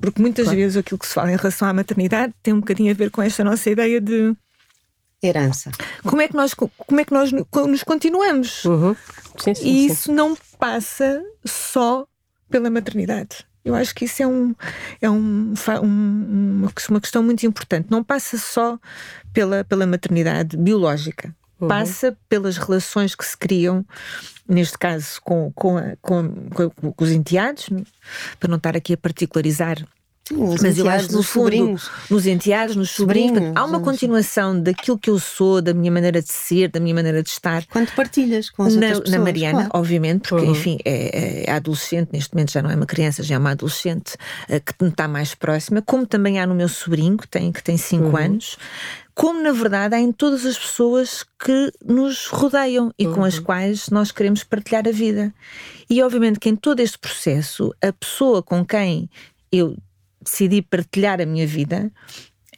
[0.00, 0.58] Porque muitas claro.
[0.58, 3.20] vezes aquilo que se fala em relação à maternidade tem um bocadinho a ver com
[3.20, 4.34] esta nossa ideia de
[5.22, 5.70] herança.
[6.02, 8.64] Como é que nós, como é que nós nos continuamos?
[8.64, 8.96] Uhum.
[9.36, 9.86] Sim, sim, e sim.
[9.86, 12.06] isso não passa só
[12.48, 13.44] pela maternidade.
[13.64, 14.54] Eu acho que isso é, um,
[15.00, 17.88] é um, um, uma questão muito importante.
[17.90, 18.78] Não passa só
[19.32, 21.34] pela, pela maternidade biológica.
[21.60, 21.68] Uhum.
[21.68, 23.84] Passa pelas relações que se criam,
[24.48, 27.68] neste caso com, com, com, com, com os enteados,
[28.38, 29.76] para não estar aqui a particularizar
[30.34, 31.90] Sim, mas eu acho que no fundo, sobrinhos.
[32.08, 36.22] nos enteados, nos sobrinhos, sobrinhos há uma continuação daquilo que eu sou, da minha maneira
[36.22, 37.64] de ser, da minha maneira de estar.
[37.66, 39.70] Quando partilhas com as na, outras pessoas, Na Mariana, claro.
[39.74, 40.52] obviamente, porque uhum.
[40.52, 44.14] enfim, é, é, adolescente, neste momento já não é uma criança, já é uma adolescente
[44.48, 47.52] uh, que me está mais próxima, como também há no meu sobrinho, que tem 5
[47.52, 48.16] que tem cinco uhum.
[48.16, 48.56] anos,
[49.14, 53.14] como na verdade há em todas as pessoas que nos rodeiam e uhum.
[53.14, 53.44] com as uhum.
[53.44, 55.34] quais nós queremos partilhar a vida.
[55.88, 59.10] E obviamente que em todo este processo, a pessoa com quem
[59.52, 59.76] eu
[60.22, 61.90] decidi partilhar a minha vida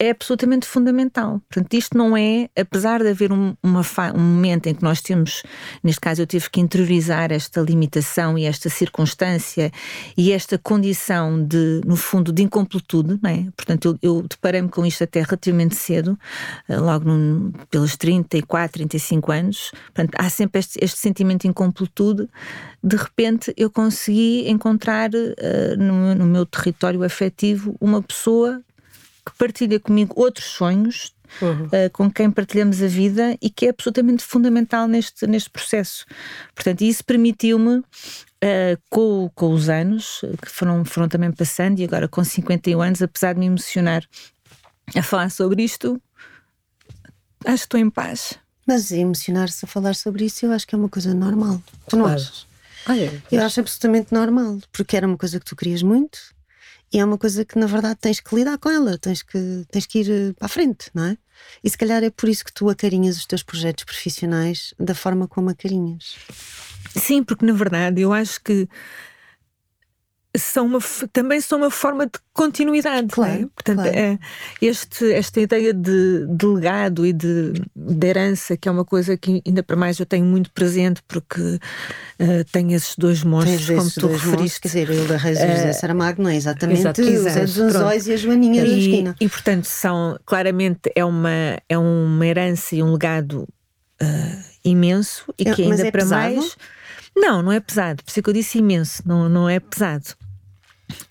[0.02, 1.40] é absolutamente fundamental.
[1.48, 3.82] Portanto, isto não é, apesar de haver um, uma
[4.16, 5.44] um momento em que nós temos,
[5.80, 9.70] neste caso eu tive que interiorizar esta limitação e esta circunstância
[10.16, 13.46] e esta condição de, no fundo, de incompletude, não é?
[13.56, 16.18] Portanto, eu, eu deparei-me com isto até relativamente cedo,
[16.68, 17.06] eh, logo
[17.70, 19.70] pelos 34, 35 anos.
[19.94, 22.28] Portanto, há sempre este, este sentimento de incompletude.
[22.82, 28.60] De repente, eu consegui encontrar uh, no, no meu território afetivo uma pessoa
[29.24, 31.66] que partilha comigo outros sonhos, uhum.
[31.66, 36.04] uh, com quem partilhamos a vida e que é absolutamente fundamental neste, neste processo.
[36.54, 37.84] Portanto, isso permitiu-me, uh,
[38.90, 43.34] com, com os anos, que foram, foram também passando, e agora com 51 anos, apesar
[43.34, 44.04] de me emocionar
[44.96, 46.00] a falar sobre isto,
[47.44, 48.34] acho que estou em paz.
[48.66, 51.62] Mas emocionar-se a falar sobre isso, eu acho que é uma coisa normal.
[51.88, 52.20] Tu não claro.
[52.20, 52.46] achas?
[52.88, 56.18] Olha, eu acho absolutamente normal, porque era uma coisa que tu querias muito
[56.92, 59.86] e é uma coisa que, na verdade, tens que lidar com ela, tens que, tens
[59.86, 61.16] que ir eh, para a frente, não é?
[61.64, 65.26] E se calhar é por isso que tu acarinhas os teus projetos profissionais da forma
[65.26, 66.16] como acarinhas.
[66.94, 68.68] Sim, porque na verdade eu acho que
[70.36, 70.78] são uma,
[71.12, 73.08] também são uma forma de continuidade.
[73.08, 73.46] Claro, é?
[73.54, 73.98] Portanto, claro.
[73.98, 74.18] É,
[74.62, 79.42] este, esta ideia de, de legado e de, de, herança, que é uma coisa que
[79.46, 84.06] ainda para mais eu tenho muito presente, porque uh, tenho esses dois monstros, como tu
[84.06, 84.28] referiste.
[84.28, 87.40] Monstros, quer dizer, o da Reis uh, José Saramago não é exatamente exato, o Zé
[87.40, 89.16] dos Anzóis e a Joaninha e, da esquina.
[89.20, 93.46] E, portanto, são, claramente é uma, é uma herança e um legado
[94.02, 96.36] uh, imenso e que ainda é para pesado?
[96.36, 96.56] mais.
[97.14, 98.02] Não, não é pesado.
[98.02, 100.14] Por isso que eu disse imenso, não, não é pesado.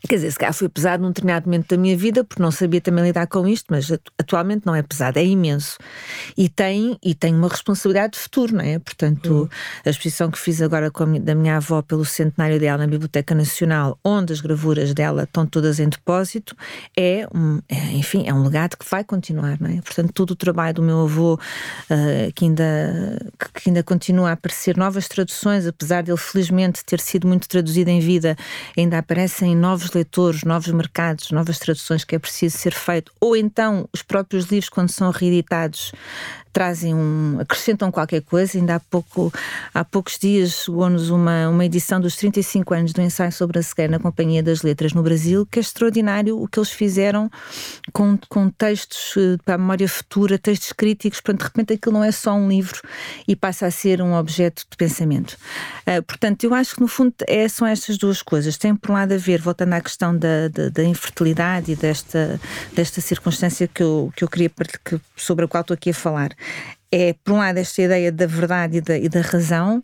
[0.07, 2.81] Quer dizer, se calhar foi pesado num determinado momento da minha vida, porque não sabia
[2.81, 5.77] também lidar com isto, mas atualmente não é pesado, é imenso.
[6.37, 8.79] E tem, e tem uma responsabilidade de futuro, não é?
[8.79, 9.49] Portanto, uhum.
[9.85, 13.97] a exposição que fiz agora a, da minha avó pelo centenário dela na Biblioteca Nacional,
[14.03, 16.55] onde as gravuras dela estão todas em depósito,
[16.97, 19.81] é, um, é enfim, é um legado que vai continuar, não é?
[19.81, 24.77] Portanto, todo o trabalho do meu avô, uh, que, ainda, que ainda continua a aparecer,
[24.77, 28.35] novas traduções, apesar dele felizmente ter sido muito traduzido em vida,
[28.77, 33.87] ainda aparecem novos leitores, novos mercados, novas traduções que é preciso ser feito, ou então
[33.93, 35.93] os próprios livros, quando são reeditados,
[36.51, 38.57] trazem um, acrescentam qualquer coisa.
[38.57, 39.31] Ainda há, pouco,
[39.73, 43.91] há poucos dias chegou-nos uma, uma edição dos 35 anos do ensaio sobre a cegueira
[43.91, 47.29] na Companhia das Letras no Brasil, que é extraordinário o que eles fizeram
[47.93, 51.21] com, com textos eh, para a memória futura, textos críticos.
[51.21, 52.81] Portanto, de repente aquilo não é só um livro
[53.27, 55.37] e passa a ser um objeto de pensamento.
[55.87, 58.57] Uh, portanto, eu acho que no fundo é, são estas duas coisas.
[58.57, 62.39] Tem por um lado a ver, voltando à questão da, da, da infertilidade e desta,
[62.73, 64.51] desta circunstância que eu, que eu queria
[64.83, 66.31] que, sobre a qual estou aqui a falar
[66.91, 69.83] é, por um lado, esta ideia da verdade e da, e da razão,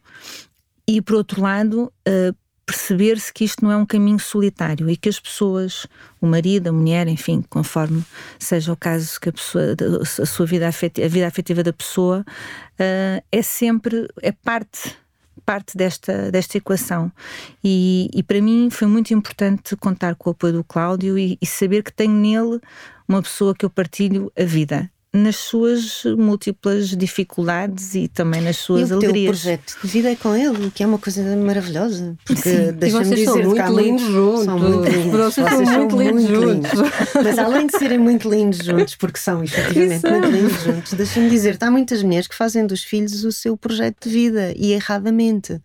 [0.87, 5.07] e por outro lado, uh, perceber-se que isto não é um caminho solitário e que
[5.07, 5.87] as pessoas,
[6.19, 8.03] o marido, a mulher, enfim, conforme
[8.37, 9.63] seja o caso que a pessoa,
[10.01, 14.95] a sua vida afetiva, a vida afetiva da pessoa, uh, é sempre, é parte
[15.45, 17.09] parte desta, desta equação.
[17.63, 21.45] E, e, para mim foi muito importante contar com o apoio do Cláudio e, e
[21.45, 22.59] saber que tenho nele
[23.07, 28.89] uma pessoa que eu partilho a vida nas suas múltiplas dificuldades e também nas suas
[28.89, 29.37] e o alegrias.
[29.37, 32.15] O projeto de vida é com ele, que é uma coisa maravilhosa.
[32.25, 34.45] Porque deixa-me dizer são muito lindos juntos.
[34.45, 35.11] São muito lindos.
[35.11, 36.71] Vocês, Vocês são, são muito lindos juntos.
[37.23, 40.09] Mas além de serem muito lindos juntos, porque são efetivamente Isso.
[40.09, 44.07] muito lindos juntos, deixa-me dizer, há muitas mulheres que fazem dos filhos o seu projeto
[44.07, 45.59] de vida e erradamente.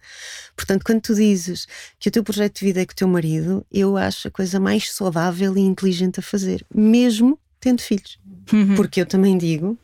[0.57, 1.67] Portanto, quando tu dizes
[1.99, 4.61] que o teu projeto de vida é com o teu marido, eu acho a coisa
[4.61, 8.19] mais saudável e inteligente a fazer, mesmo tendo filhos.
[8.53, 8.75] Uhum.
[8.75, 9.79] Porque eu também digo,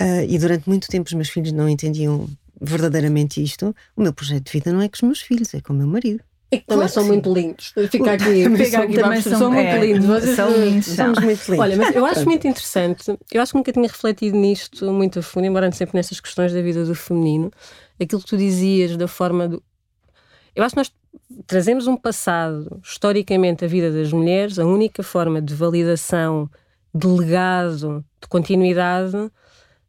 [0.00, 2.28] uh, e durante muito tempo os meus filhos não entendiam
[2.60, 5.72] verdadeiramente isto, o meu projeto de vida não é com os meus filhos, é com
[5.72, 6.22] o meu marido.
[6.50, 7.72] É que também são muito lindos.
[7.90, 10.04] Fica aqui, fica aqui também são, são muito é, lindos.
[10.04, 10.86] Vocês são lindos.
[10.86, 11.58] Somos muito lindos.
[11.58, 15.22] Olha, mas eu acho muito interessante, eu acho que nunca tinha refletido nisto muito a
[15.22, 17.50] fundo, embora sempre nessas questões da vida do feminino,
[17.98, 19.62] aquilo que tu dizias da forma do.
[20.54, 20.92] Eu acho que nós
[21.46, 26.50] trazemos um passado, historicamente, a vida das mulheres, a única forma de validação,
[26.94, 29.30] de legado, de continuidade,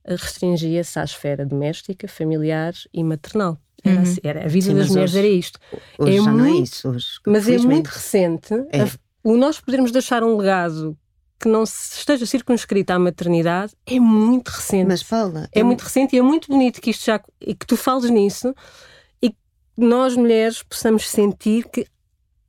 [0.06, 3.58] restringia-se à esfera doméstica, familiar e maternal.
[3.84, 4.02] Era, uhum.
[4.02, 5.60] assim, era a vida Sim, das mulheres hoje, era isto.
[6.00, 6.90] Hoje é já muito, não é isso.
[6.90, 8.84] Hoje, mas é muito recente é.
[8.84, 8.88] A,
[9.24, 10.98] o nós podermos deixar um legado
[11.40, 14.88] que não esteja circunscrito à maternidade é muito recente.
[14.88, 17.68] Mas Paula, é, é muito recente e é muito bonito que isto já e que
[17.68, 18.56] tu fales nisso
[19.22, 19.38] e que
[19.76, 21.86] nós mulheres possamos sentir que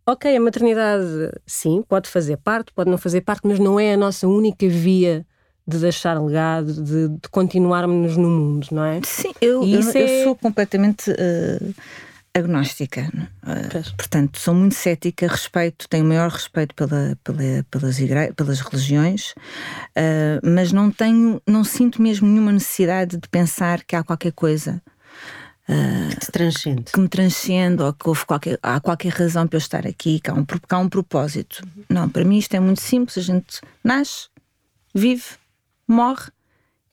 [0.06, 3.96] ok, a maternidade sim, pode fazer parte, pode não fazer parte, mas não é a
[3.96, 5.26] nossa única via
[5.66, 9.00] de deixar legado, de, de continuarmos no mundo, não é?
[9.02, 10.20] Sim, eu, eu, é...
[10.20, 11.74] eu, sou completamente uh,
[12.34, 13.10] agnóstica.
[13.42, 18.32] Uh, portanto, sou muito cética, respeito, tenho o maior respeito pela, pela, pelas, igre...
[18.34, 24.04] pelas religiões, uh, mas não tenho, não sinto mesmo nenhuma necessidade de pensar que há
[24.04, 24.82] qualquer coisa.
[25.68, 26.92] Uh, que te transcende.
[26.92, 30.31] Que me transcende ou que houve qualquer, há qualquer razão para eu estar aqui, que
[30.31, 31.66] há um, que há um propósito.
[31.88, 33.16] Não, para mim isto é muito simples.
[33.16, 34.29] A gente nasce,
[34.94, 35.24] vive,
[35.88, 36.31] morre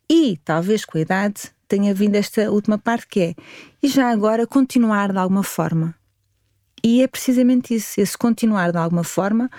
[0.10, 3.36] e, talvez com a idade, tenha vindo esta última parte que é
[3.82, 5.96] e já agora continuar de alguma forma.
[6.84, 9.50] E é precisamente isso, esse continuar de alguma forma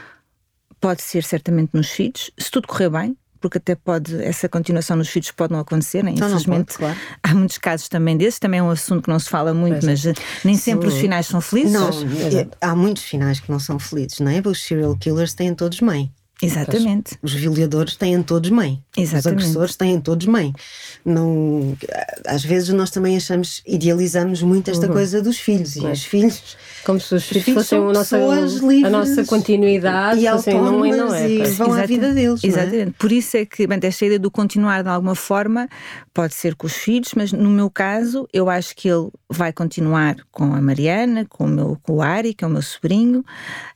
[0.80, 5.08] pode ser certamente nos filhos, se tudo correr bem, porque até pode, essa continuação nos
[5.08, 6.12] filhos pode não acontecer, né?
[6.12, 6.48] infelizmente.
[6.48, 6.98] Não, não pode, claro.
[7.22, 10.04] Há muitos casos também desses, também é um assunto que não se fala muito, mas,
[10.04, 11.72] mas nem sempre os finais são felizes.
[11.72, 14.40] Não, é, há muitos finais que não são felizes, não é?
[14.44, 16.10] Os serial killers têm todos mãe.
[16.42, 17.16] Exatamente.
[17.22, 18.82] Os violadores têm todos mãe.
[18.96, 19.20] Exatamente.
[19.20, 20.52] Os agressores têm todos mãe.
[21.04, 21.76] Não,
[22.26, 24.92] às vezes nós também achamos, idealizamos muito esta uhum.
[24.92, 25.76] coisa dos filhos.
[25.76, 26.56] E os filhos.
[26.84, 31.30] Como se os filhos, fossem a nossa, a nossa continuidade e fossem, não, não é,
[31.30, 32.42] e vão à vida deles.
[32.42, 32.46] É?
[32.48, 32.88] Exatamente.
[32.88, 32.94] É?
[32.98, 35.68] Por isso é que bem, esta ideia do continuar de alguma forma
[36.12, 40.16] pode ser com os filhos, mas no meu caso, eu acho que ele vai continuar
[40.32, 43.20] com a Mariana, com o, meu, com o Ari, que é o meu sobrinho,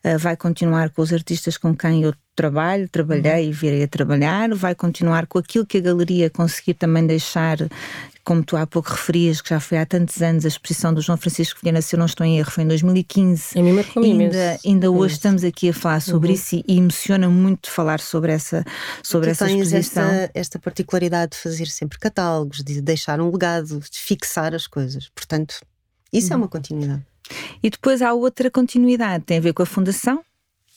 [0.05, 3.51] uh, vai continuar com os artistas com quem eu trabalho, trabalhei uhum.
[3.51, 7.57] e virei a trabalhar, vai continuar com aquilo que a galeria conseguir também deixar,
[8.23, 11.17] como tu há pouco referias, que já foi há tantos anos, a exposição do João
[11.17, 13.59] Francisco Vilhena, se eu não estou em erro, foi em 2015.
[13.59, 16.35] É mesmo ainda, ainda hoje estamos aqui a falar sobre uhum.
[16.35, 18.65] isso e, e emociona muito falar sobre essa,
[19.03, 20.05] sobre essa tens exposição.
[20.05, 25.09] Esta, esta particularidade de fazer sempre catálogos, de deixar um legado, de fixar as coisas.
[25.15, 25.57] Portanto,
[26.13, 26.43] isso é uhum.
[26.43, 27.03] é uma continuidade.
[27.63, 30.23] E depois há outra continuidade, tem a ver com a Fundação,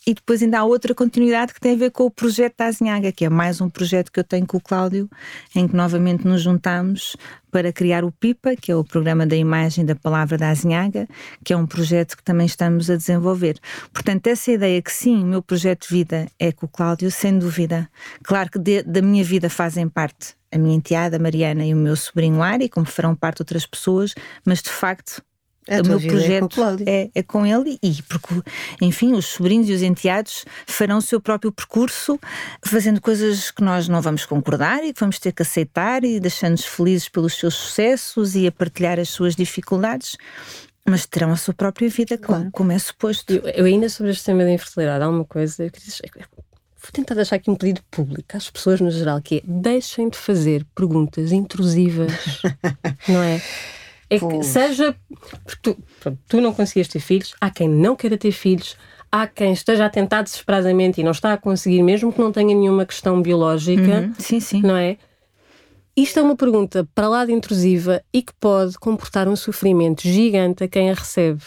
[0.05, 3.11] e depois ainda há outra continuidade que tem a ver com o projeto da Azinhaga,
[3.11, 5.09] que é mais um projeto que eu tenho com o Cláudio,
[5.55, 7.15] em que novamente nos juntamos
[7.51, 11.07] para criar o PIPA, que é o Programa da Imagem da Palavra da Azinhaga,
[11.43, 13.59] que é um projeto que também estamos a desenvolver.
[13.91, 17.37] Portanto, essa ideia que sim, o meu projeto de vida é com o Cláudio, sem
[17.37, 17.89] dúvida.
[18.23, 21.95] Claro que de, da minha vida fazem parte a minha enteada Mariana e o meu
[21.95, 25.21] sobrinho Ari, como farão parte outras pessoas, mas de facto
[25.69, 28.41] a o meu projeto é, é, é, com ele e porque,
[28.81, 32.19] enfim, os sobrinhos e os enteados farão o seu próprio percurso,
[32.65, 36.65] fazendo coisas que nós não vamos concordar e que vamos ter que aceitar e deixando-nos
[36.65, 40.17] felizes pelos seus sucessos e a partilhar as suas dificuldades.
[40.85, 42.49] Mas terão a sua própria vida, claro.
[42.51, 43.31] como é suposto.
[43.31, 46.01] Eu, eu, ainda sobre este tema da infertilidade, há uma coisa que diz,
[46.81, 50.17] vou tentar deixar aqui um pedido público às pessoas no geral, que é deixem de
[50.17, 52.11] fazer perguntas intrusivas,
[53.07, 53.41] não é?
[54.09, 54.95] É que seja.
[55.61, 55.77] Tu,
[56.27, 58.75] tu não conseguias ter filhos, há quem não queira ter filhos,
[59.11, 62.55] há quem esteja a tentar desesperadamente e não está a conseguir, mesmo que não tenha
[62.55, 64.01] nenhuma questão biológica.
[64.01, 64.13] Uhum.
[64.17, 64.61] Sim, sim.
[64.61, 64.97] Não é?
[65.95, 70.63] Isto é uma pergunta para lá de intrusiva e que pode comportar um sofrimento gigante
[70.63, 71.41] a quem a recebe.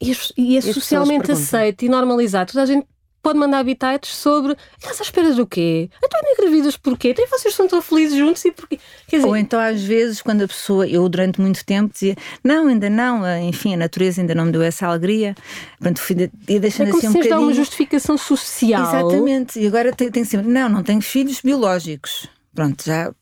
[0.00, 2.52] E é, e é socialmente aceito e normalizado.
[2.52, 2.86] Toda a gente
[3.24, 5.88] pode mandar habitats sobre estás à espera do quê?
[6.04, 7.10] Então engravidas porquê?
[7.10, 8.78] Então vocês estão tão felizes juntos e porquê?
[9.10, 12.90] Dizer, Ou então às vezes quando a pessoa, eu durante muito tempo dizia não, ainda
[12.90, 15.34] não, enfim, a natureza ainda não me deu essa alegria.
[15.80, 17.40] Pronto, fui, ia deixando é como assim um se bocadinho.
[17.40, 18.82] uma justificação social.
[18.82, 22.28] Exatamente, e agora tem, tem sempre, não, não tenho filhos biológicos.
[22.54, 23.12] Pronto, já,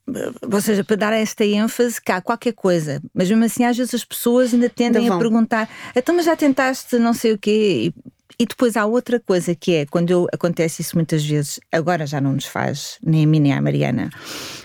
[0.52, 4.04] ou seja, para dar esta ênfase há qualquer coisa, mas mesmo assim às vezes as
[4.04, 7.94] pessoas ainda tendem ainda a perguntar, então mas já tentaste não sei o quê, e
[8.38, 12.32] depois há outra coisa que é, quando eu, acontece isso muitas vezes, agora já não
[12.32, 14.10] nos faz, nem a mim nem a Mariana,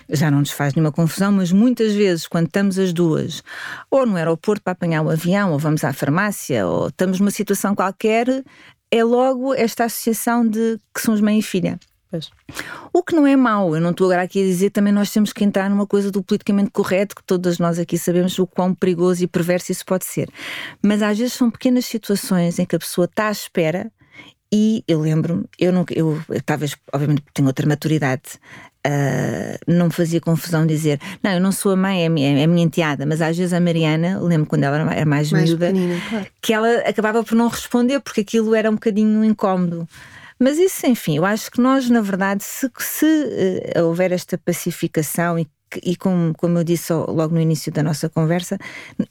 [0.09, 3.43] já não nos faz nenhuma confusão, mas muitas vezes, quando estamos as duas,
[3.89, 7.75] ou no aeroporto para apanhar o avião, ou vamos à farmácia, ou estamos numa situação
[7.75, 8.43] qualquer,
[8.91, 11.79] é logo esta associação de que somos mãe e filha.
[12.09, 12.31] Pois.
[12.93, 15.33] O que não é mau, eu não estou agora aqui a dizer também nós temos
[15.33, 19.23] que entrar numa coisa do politicamente correto, que todas nós aqui sabemos o quão perigoso
[19.23, 20.29] e perverso isso pode ser.
[20.81, 23.91] Mas às vezes são pequenas situações em que a pessoa está à espera
[24.51, 28.39] e eu lembro-me, eu, não, eu, talvez, obviamente, tenho outra maturidade,
[28.87, 32.43] uh, não fazia confusão dizer, não, eu não sou a mãe, é a minha, é
[32.45, 35.73] a minha enteada, mas às vezes a Mariana, lembro quando ela era mais, mais miúda,
[36.09, 36.27] claro.
[36.41, 39.87] que ela acabava por não responder porque aquilo era um bocadinho incómodo.
[40.39, 43.05] Mas isso, enfim, eu acho que nós, na verdade, se, se
[43.75, 45.47] uh, houver esta pacificação e
[45.83, 48.57] e como, como eu disse logo no início da nossa conversa,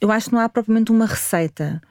[0.01, 1.81] eu acho que não há propriamente uma receita.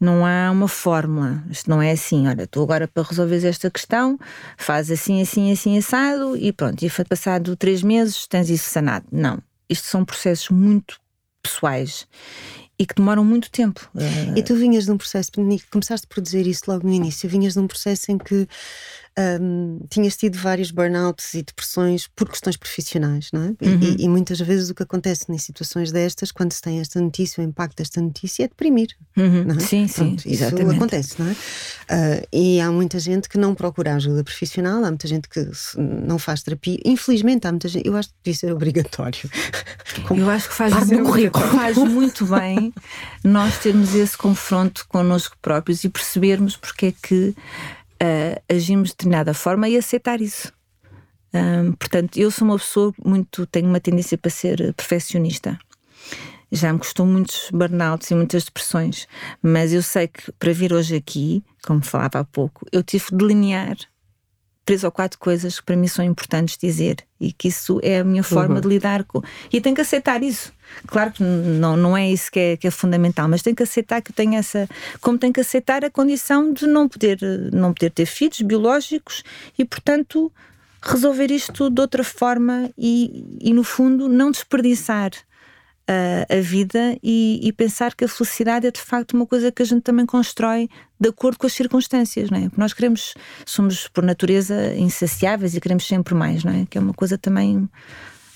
[0.00, 1.42] Não há uma fórmula.
[1.50, 4.18] Isto não é assim, olha, estou agora para resolver esta questão,
[4.56, 9.06] faz assim, assim, assim, assado e pronto, e passado três meses tens isso sanado.
[9.10, 9.42] Não.
[9.68, 11.00] Isto são processos muito
[11.42, 12.06] pessoais
[12.78, 13.90] e que demoram muito tempo.
[14.36, 15.30] E tu vinhas de um processo,
[15.70, 18.46] começaste por dizer isso logo no início, vinhas de um processo em que
[19.18, 23.46] um, tinhas tido vários burnouts e depressões por questões profissionais, não é?
[23.66, 23.80] Uhum.
[23.80, 27.42] E, e, muitas vezes o que acontece em situações destas, quando se tem esta notícia,
[27.42, 28.90] o impacto desta notícia é deprimir.
[29.16, 29.44] Uhum.
[29.44, 29.60] Não é?
[29.60, 30.76] Sim, Pronto, sim, isso exatamente.
[30.76, 31.32] acontece, não é?
[31.32, 36.18] Uh, e há muita gente que não procura ajuda profissional, há muita gente que não
[36.18, 36.78] faz terapia.
[36.84, 39.28] Infelizmente, há muita gente, eu acho que devia ser obrigatório.
[40.16, 40.88] eu acho que faz, faz
[41.88, 42.72] muito bem
[43.24, 47.34] nós termos esse confronto connosco próprios e percebermos porque é que
[48.02, 50.52] uh, agimos de determinada forma e aceitar isso.
[51.32, 53.46] Um, portanto, eu sou uma pessoa muito.
[53.46, 55.58] tenho uma tendência para ser perfeccionista.
[56.50, 59.06] Já me custou muitos burnouts e muitas depressões,
[59.42, 63.16] mas eu sei que para vir hoje aqui, como falava há pouco, eu tive de
[63.18, 63.76] delinear
[64.68, 68.04] três ou quatro coisas que para mim são importantes dizer e que isso é a
[68.04, 68.60] minha forma uhum.
[68.60, 69.22] de lidar com.
[69.50, 70.52] E tenho que aceitar isso.
[70.86, 74.02] Claro que não, não é isso que é, que é fundamental, mas tenho que aceitar
[74.02, 74.68] que tenho essa.
[75.00, 77.18] Como tenho que aceitar a condição de não poder,
[77.50, 79.24] não poder ter filhos biológicos
[79.58, 80.30] e, portanto,
[80.82, 85.12] resolver isto de outra forma e, e no fundo, não desperdiçar
[85.88, 89.64] a, vida e, e, pensar que a felicidade é de facto uma coisa que a
[89.64, 90.68] gente também constrói
[91.00, 92.50] de acordo com as circunstâncias, não é?
[92.56, 93.14] Nós queremos,
[93.46, 96.66] somos por natureza insaciáveis e queremos sempre mais, não é?
[96.68, 97.68] Que é uma coisa também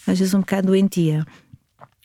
[0.06, 1.26] às vezes um bocado doentia.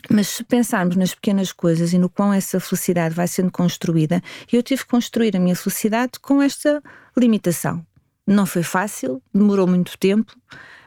[0.10, 4.22] Mas se pensarmos nas pequenas coisas e no quão essa felicidade vai sendo construída,
[4.52, 6.82] eu tive que construir a minha felicidade com esta
[7.18, 7.86] limitação.
[8.26, 10.36] Não foi fácil, demorou muito tempo,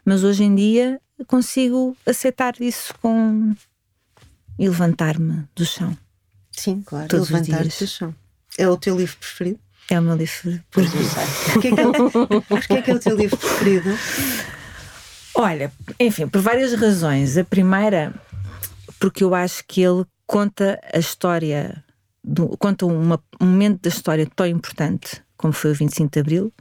[0.04, 3.54] mas hoje em dia consigo aceitar isso com,
[4.60, 5.96] e levantar-me do chão.
[6.52, 8.14] Sim, claro, levantar-te do chão.
[8.58, 9.58] É o teu livro preferido?
[9.88, 11.10] É o meu livro preferido.
[11.54, 13.88] Porquê é, que é, é que é o teu livro preferido?
[15.34, 17.38] Olha, enfim, por várias razões.
[17.38, 18.14] A primeira,
[18.98, 21.82] porque eu acho que ele conta a história,
[22.22, 26.52] do, conta uma, um momento da história tão importante como foi o 25 de Abril,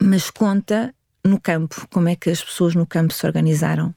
[0.00, 0.94] mas conta
[1.24, 3.92] no campo, como é que as pessoas no campo se organizaram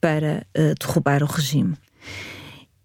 [0.00, 1.76] para uh, derrubar o regime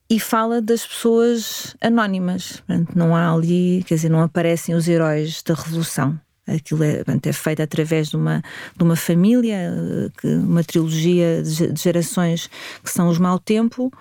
[0.10, 2.64] e fala das pessoas anónimas.
[2.95, 6.20] Não há ali, quer dizer, não aparecem os heróis da Revolução.
[6.48, 8.41] Aquilo é, é feito através de uma,
[8.76, 9.74] de uma família,
[10.18, 12.50] que, uma trilogia de gerações
[12.84, 13.91] que são os mau tempo,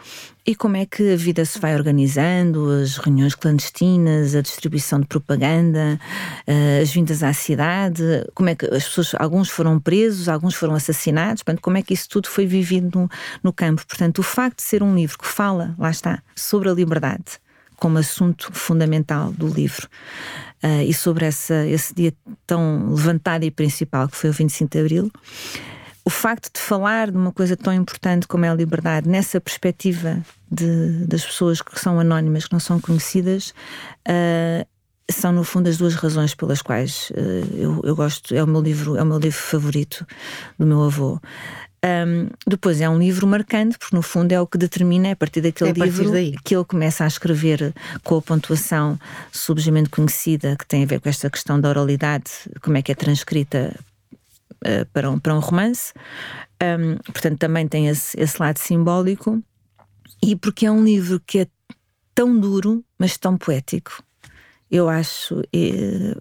[0.46, 5.06] e como é que a vida se vai organizando, as reuniões clandestinas, a distribuição de
[5.06, 5.98] propaganda,
[6.46, 10.74] eh, as vindas à cidade, como é que as pessoas, alguns foram presos, alguns foram
[10.74, 13.10] assassinados, portanto, como é que isso tudo foi vivido no,
[13.42, 13.84] no campo.
[13.84, 17.40] Portanto, o facto de ser um livro que fala, lá está, sobre a liberdade,
[17.76, 19.88] como assunto fundamental do livro.
[20.62, 22.12] Uh, e sobre essa, esse dia
[22.46, 25.12] tão levantado e principal que foi o 25 de Abril,
[26.04, 30.22] o facto de falar de uma coisa tão importante como é a liberdade, nessa perspectiva
[30.50, 33.52] de, das pessoas que são anónimas, que não são conhecidas,
[34.08, 34.66] uh,
[35.10, 38.34] são no fundo as duas razões pelas quais uh, eu, eu, gosto.
[38.34, 40.06] É o meu livro, é o meu livro favorito
[40.58, 41.20] do meu avô.
[41.86, 45.16] Um, depois é um livro marcante, porque no fundo é o que determina, é a
[45.16, 46.10] partir daquele é livro
[46.42, 47.72] que ele começa a escrever
[48.02, 48.98] com a pontuação
[49.30, 52.30] subjamente conhecida, que tem a ver com esta questão da oralidade,
[52.60, 53.78] como é que é transcrita
[54.12, 55.92] uh, para, um, para um romance.
[56.60, 59.40] Um, portanto, também tem esse, esse lado simbólico.
[60.20, 61.46] E porque é um livro que é
[62.14, 64.02] tão duro, mas tão poético.
[64.68, 65.42] Eu acho.
[65.52, 66.16] E,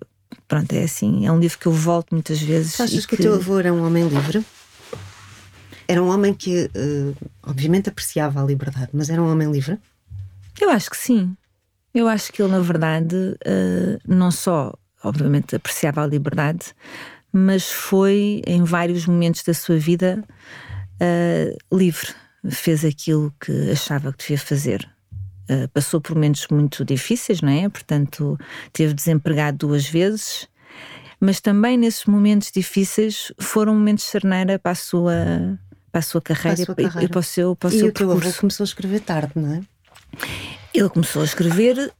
[0.47, 1.25] pronto, é assim.
[1.25, 2.79] É um livro que eu volto muitas vezes.
[2.79, 3.15] Achas que...
[3.15, 4.45] que o teu avô era um homem livre?
[5.87, 9.79] Era um homem que, uh, obviamente, apreciava a liberdade, mas era um homem livre?
[10.59, 11.35] Eu acho que sim.
[11.93, 14.73] Eu acho que ele, na verdade, uh, não só,
[15.03, 16.73] obviamente, apreciava a liberdade,
[17.31, 20.23] mas foi, em vários momentos da sua vida,
[21.01, 22.07] uh, livre.
[22.49, 24.87] Fez aquilo que achava que devia fazer.
[25.73, 27.67] passou por momentos muito difíceis, não é?
[27.67, 28.37] Portanto,
[28.71, 30.47] teve desempregado duas vezes
[31.19, 35.57] mas também nesses momentos difíceis foram momentos de cerneira para a sua,
[35.95, 37.05] para a sua carreira, a sua carreira.
[37.05, 38.27] E, para o seu, para o e seu o teu percurso.
[38.27, 39.61] avô começou a escrever tarde, não é?
[40.73, 41.93] Ele começou a escrever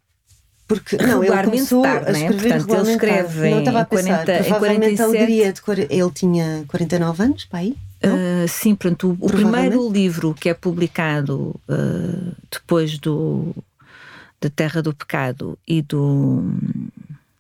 [0.68, 2.22] porque não, ele começou tarde, a é?
[2.24, 5.02] escrever Portanto, ele escreve não estava a pensar, 40 em provavelmente 47.
[5.02, 7.78] a alegria de ele tinha 49 anos, para?
[8.04, 8.16] Não?
[8.16, 13.56] Uh, sim, pronto, o, o primeiro livro que é publicado uh, depois do
[14.42, 16.44] da Terra do Pecado e do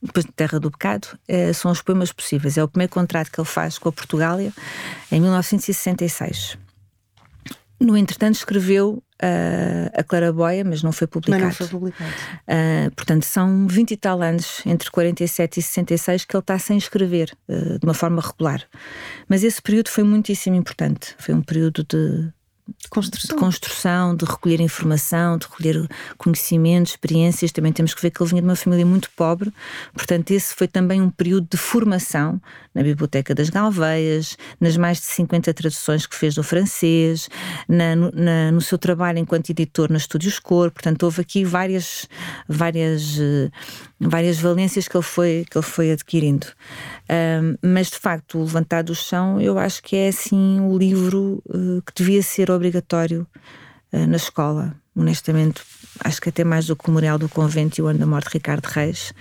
[0.05, 2.57] depois de Terra do Pecado eh, são os poemas possíveis.
[2.57, 4.53] É o primeiro contrato que ele faz com a Portugália
[5.11, 6.57] em 1966.
[7.79, 11.43] No entretanto, escreveu uh, a Claraboia, mas não foi Mas publicado.
[11.43, 12.11] não foi publicado.
[12.47, 16.77] Uh, portanto, são 20 e tal anos, entre 47 e 66, que ele está sem
[16.77, 18.63] escrever uh, de uma forma regular.
[19.27, 21.15] Mas esse período foi muitíssimo importante.
[21.17, 22.31] Foi um período de,
[22.67, 23.37] de Construção.
[23.37, 25.87] construção, de recolher informação, de recolher
[26.17, 27.51] conhecimentos, experiências.
[27.51, 29.51] Também temos que ver que ele vinha de uma família muito pobre,
[29.93, 32.41] portanto, esse foi também um período de formação
[32.73, 37.29] na Biblioteca das Galveias, nas mais de 50 traduções que fez do francês,
[37.69, 40.71] na, no, na- no seu trabalho enquanto editor na Estúdios Cor.
[40.71, 42.07] Portanto, houve aqui várias,
[42.49, 43.49] várias, eh,
[43.99, 46.47] várias valências que ele foi, que ele foi adquirindo.
[47.09, 51.41] Ahm, mas, de facto, o Levantar do Chão, eu acho que é assim o livro
[51.49, 53.25] eh, que devia ser obrigatório
[53.91, 54.75] eh, na escola.
[54.95, 55.61] Honestamente,
[56.03, 58.27] acho que até mais do que o Memorial do Convento e o Ano da Morte
[58.27, 59.13] de Ricardo Reis.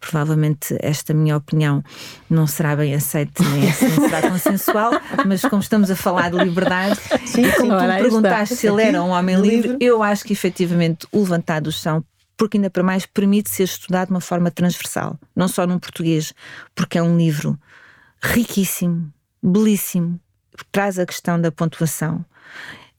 [0.00, 1.82] Provavelmente esta minha opinião
[2.28, 4.92] não será bem aceita nem assim será consensual,
[5.26, 9.02] mas como estamos a falar de liberdade, Sim, e como tu perguntaste se ele era
[9.02, 9.76] um homem livre, livro.
[9.80, 12.04] eu acho que efetivamente o Levantar do Chão,
[12.36, 16.32] porque ainda para mais permite ser estudado de uma forma transversal, não só num português,
[16.74, 17.58] porque é um livro
[18.22, 19.12] riquíssimo,
[19.42, 20.20] belíssimo,
[20.70, 22.24] traz a questão da pontuação.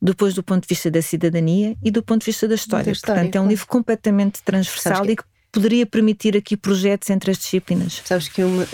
[0.01, 2.91] Depois do ponto de vista da cidadania e do ponto de vista da história.
[2.91, 7.31] história, Portanto, é um livro completamente transversal que- e que poderia permitir aqui projetos entre
[7.31, 8.01] as disciplinas.
[8.03, 8.67] Sabes que eu, eh,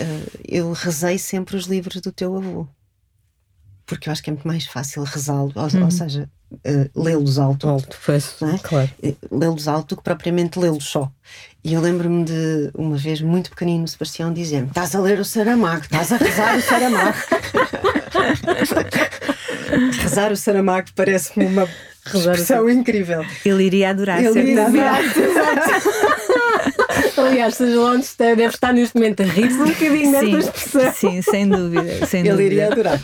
[0.48, 2.66] eu rezei sempre os livros do teu avô.
[3.86, 5.84] Porque eu acho que é muito mais fácil rezá-lo, ou, Uhum.
[5.84, 6.28] ou seja,
[6.64, 7.68] eh, lê-los alto.
[7.68, 8.58] Alto, pois, é?
[8.62, 8.90] claro.
[9.02, 11.10] eh, lê-los alto que propriamente lê-los só.
[11.62, 15.24] E eu lembro-me de, uma vez, muito pequenino, o Sebastião dizer-me: Estás a ler o
[15.24, 17.18] Saramago, estás a rezar o Saramago.
[20.02, 21.68] rezar o Saramago parece-me uma
[22.04, 23.24] Rezar o expressão incrível.
[23.44, 25.20] Ele iria adorar, Ele iria certamente.
[27.20, 30.92] Aliás, seja lá onde esteja, deve estar neste momento a rir-se um bocadinho desta expressão.
[30.94, 32.06] Sim, sem dúvida.
[32.06, 32.46] Sem Ele dúvida.
[32.46, 33.00] iria adorar.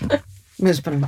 [0.58, 1.06] Mas pronto,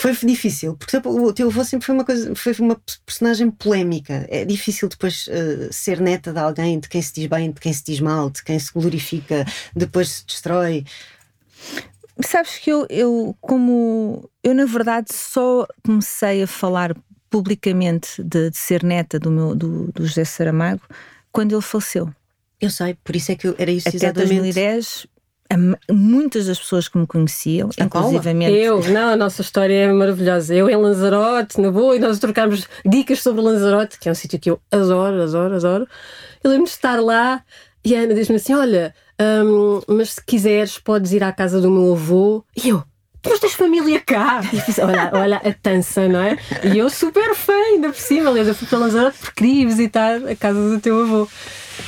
[0.00, 4.26] foi difícil, porque o teu avô sempre foi uma coisa, foi uma personagem polémica.
[4.28, 7.72] É difícil depois eh, ser neta de alguém de quem se diz bem, de quem
[7.72, 10.84] se diz mal, de quem se glorifica, depois se destrói.
[12.24, 16.96] Sabes que eu, eu, como eu na verdade só comecei a falar
[17.30, 20.82] publicamente de, de ser neta do, meu, do, do José Saramago
[21.30, 22.12] quando ele faleceu.
[22.60, 24.34] Eu sei, por isso é que eu, era isso Até exatamente.
[24.54, 25.17] 2010, a m-
[25.90, 28.08] muitas das pessoas que me conheciam, A Paula?
[28.08, 28.52] inclusivamente.
[28.56, 30.54] Eu, não, a nossa história é maravilhosa.
[30.54, 34.38] Eu em Lanzarote, na boa, e nós trocámos dicas sobre Lanzarote, que é um sítio
[34.38, 35.88] que eu adoro, adoro, adoro.
[36.44, 37.42] Eu lembro de estar lá
[37.84, 41.70] e a Ana diz-me assim: Olha, hum, mas se quiseres, podes ir à casa do
[41.70, 42.44] meu avô.
[42.54, 42.84] E eu,
[43.22, 44.40] "Tu mas tens família cá?
[44.52, 46.38] E olha, olha a tança, não é?
[46.64, 48.30] E eu super fã, ainda por cima.
[48.30, 51.28] Aliás, eu fui para Lanzarote porque queria ir visitar a casa do teu avô.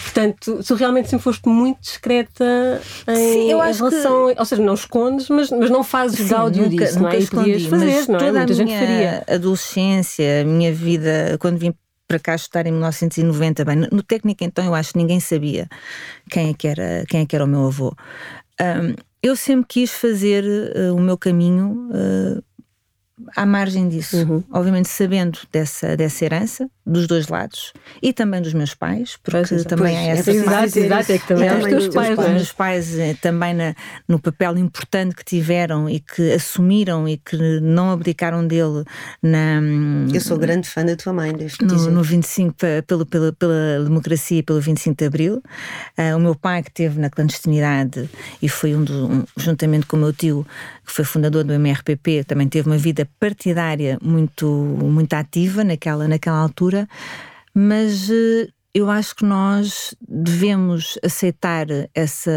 [0.05, 4.35] Portanto, tu, realmente sempre foste muito discreta em, Sim, eu em acho que- relação.
[4.37, 7.12] Ou seja, não escondes, mas, mas não fazes Sim, gáudio nunca, disso, não é?
[7.12, 8.18] nunca E podias escondi, fazer, não é?
[8.26, 9.24] toda Muita a gente minha faria.
[9.28, 11.74] adolescência, a minha vida, quando vim
[12.09, 15.68] para cá estudar em 1990, bem, no- técnico então eu acho que ninguém sabia
[16.28, 17.95] quem é que era, quem é que era o meu avô.
[18.61, 20.44] Ahm, eu sempre quis fazer
[20.74, 22.40] eh, o meu caminho eh,
[23.37, 24.43] à margem disso, Uhum.
[24.53, 27.72] obviamente sabendo dessa, dessa herança, dos dois lados,
[28.03, 29.68] e também dos meus pais, porque Pois, exato.
[29.76, 31.12] também há Pois, essa é Exato, dizer exato, isso.
[31.12, 33.74] é que também há os teus pais, os meus pais eh, também na-
[34.09, 38.85] no papel importante que tiveram e que assumiram e que não abdicaram dele
[39.22, 39.61] na,
[40.12, 41.91] Eu sou grande fã da tua mãe, devo dizer.
[41.91, 45.43] no, no 25 pa- pelo, pela, pela democracia e pelo 25 de Abril.
[45.97, 48.09] Ah, o meu pai que esteve na clandestinidade
[48.43, 50.47] e foi um, do, um juntamente com o meu tio
[50.87, 56.38] que foi fundador do MRPP, também teve uma vida partidária muito muito ativa naquela naquela
[56.38, 56.88] altura,
[57.54, 62.30] mas eh, eu acho que nós devemos aceitar essa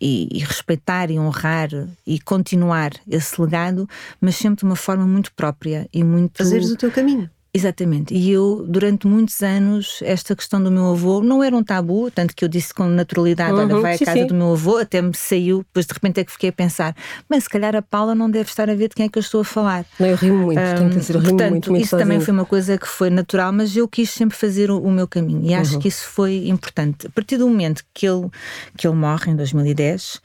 [0.00, 1.68] e, e respeitar e honrar
[2.06, 3.88] e continuar esse legado,
[4.20, 7.30] mas sempre de uma forma muito própria e muito Fazeres o teu caminho.
[7.56, 8.14] Exatamente.
[8.14, 12.34] E eu, durante muitos anos, esta questão do meu avô não era um tabu, tanto
[12.34, 14.26] que eu disse com naturalidade: uhum, olha, vai à casa sim.
[14.26, 16.94] do meu avô, até me saiu, depois de repente é que fiquei a pensar,
[17.28, 19.20] mas se calhar a Paula não deve estar a ver de quem é que eu
[19.20, 19.86] estou a falar.
[19.98, 22.08] Não, eu rimo muito, um, dizer, eu rimo portanto, muito, muito Isso sozinho.
[22.08, 25.08] também foi uma coisa que foi natural, mas eu quis sempre fazer o, o meu
[25.08, 25.80] caminho e acho uhum.
[25.80, 27.06] que isso foi importante.
[27.06, 28.28] A partir do momento que ele,
[28.76, 30.20] que ele morre, em 2010,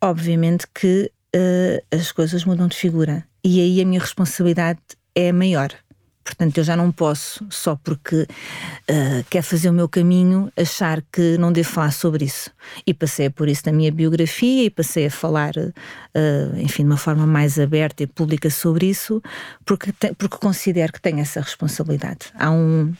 [0.00, 4.80] obviamente que uh, as coisas mudam de figura e aí a minha responsabilidade
[5.14, 5.70] é maior.
[6.24, 11.36] Portanto, eu já não posso, só porque uh, quer fazer o meu caminho, achar que
[11.38, 12.50] não devo falar sobre isso.
[12.86, 16.96] E passei por isso na minha biografia e passei a falar, uh, enfim, de uma
[16.96, 19.22] forma mais aberta e pública sobre isso,
[19.64, 22.32] porque, te, porque considero que tenho essa responsabilidade.
[22.38, 22.94] Há, um,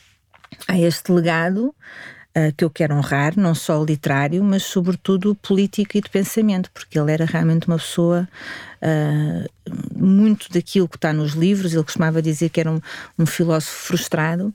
[0.67, 1.75] há este legado
[2.37, 6.99] uh, que eu quero honrar, não só literário, mas sobretudo político e de pensamento, porque
[6.99, 8.29] ele era realmente uma pessoa
[8.83, 9.49] uh,
[10.03, 11.73] muito daquilo que está nos livros.
[11.73, 12.81] Ele costumava dizer que era um,
[13.19, 14.53] um, filósofo frustrado,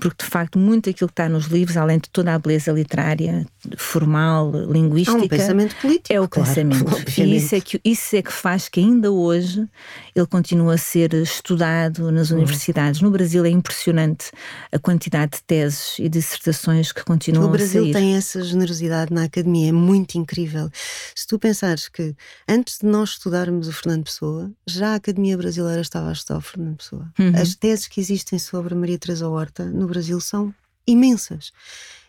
[0.00, 3.46] porque de facto muito daquilo que está nos livros, além de toda a beleza literária,
[3.76, 6.12] formal, linguística, é um pensamento político.
[6.12, 6.96] É o claro, pensamento.
[7.26, 9.66] E isso é, que, isso é que faz que ainda hoje
[10.14, 12.38] ele continue a ser estudado nas uhum.
[12.38, 13.00] universidades.
[13.00, 14.30] No Brasil é impressionante
[14.70, 17.64] a quantidade de teses e dissertações que continuam a sair.
[17.64, 20.70] O Brasil tem essa generosidade na academia, é muito incrível.
[21.14, 22.14] Se tu pensares que
[22.48, 26.42] antes de nós estudarmos o Fernando Pessoa, já a Academia Brasileira estava a estudar o
[26.42, 27.12] Fernando Pessoa.
[27.18, 27.32] Uhum.
[27.34, 30.54] As teses que existem sobre Maria Teresa Horta no Brasil são
[30.86, 31.52] imensas.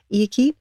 [0.09, 0.55] E aqui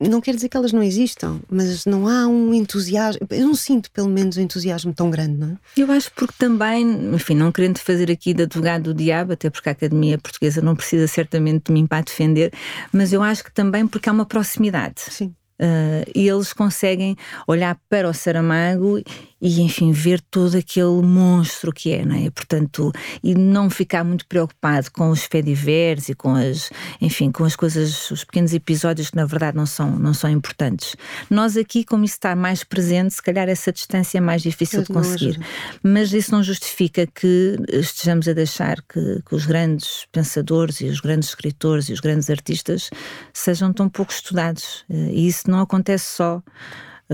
[0.00, 3.26] não quer dizer que elas não existam, mas não há um entusiasmo.
[3.30, 5.80] Eu não sinto, pelo menos, um entusiasmo tão grande, não é?
[5.80, 9.68] Eu acho porque também, enfim, não querendo fazer aqui de advogado do diabo, até porque
[9.68, 12.52] a Academia Portuguesa não precisa certamente de mim para defender,
[12.92, 15.00] mas eu acho que também porque há uma proximidade.
[15.10, 15.34] Sim.
[15.54, 19.00] Uh, e eles conseguem olhar para o Saramago
[19.44, 22.30] e enfim ver todo aquele monstro que é, não é?
[22.30, 22.90] Portanto,
[23.22, 28.10] e não ficar muito preocupado com os fediveres e com as, enfim, com as coisas,
[28.10, 30.96] os pequenos episódios que na verdade não são, não são importantes.
[31.28, 34.88] Nós aqui, como isso está mais presente, se calhar essa distância é mais difícil de
[34.88, 35.38] conseguir.
[35.82, 41.00] Mas isso não justifica que estejamos a deixar que, que os grandes pensadores e os
[41.00, 42.88] grandes escritores e os grandes artistas
[43.34, 44.86] sejam tão pouco estudados.
[44.88, 46.42] Eh, e isso não acontece só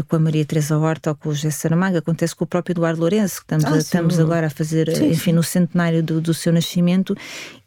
[0.09, 3.01] com a Maria Teresa Horta ou com o José Saramago, acontece com o próprio Eduardo
[3.01, 5.33] Lourenço, que estamos, ah, estamos agora a fazer, sim, enfim, sim.
[5.33, 7.17] no centenário do, do, seu nascimento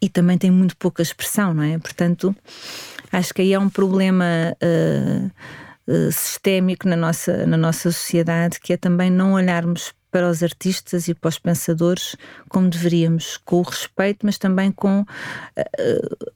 [0.01, 1.77] e também tem muito pouca expressão, não é?
[1.77, 2.35] Portanto,
[3.11, 5.31] acho que aí há um problema uh,
[5.91, 11.07] uh, sistémico na nossa, na nossa sociedade que é também não olharmos para os artistas
[11.07, 12.15] e para os pensadores
[12.47, 16.32] como deveríamos, com o respeito, mas também com uh,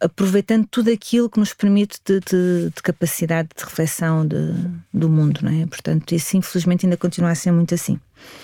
[0.00, 4.52] aproveitando tudo aquilo que nos permite de, de, de capacidade de reflexão de,
[4.92, 5.66] do mundo, não é?
[5.66, 7.98] Portanto, isso infelizmente ainda continua a ser muito assim.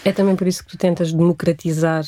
[0.05, 2.05] É também por isso que tu tentas democratizar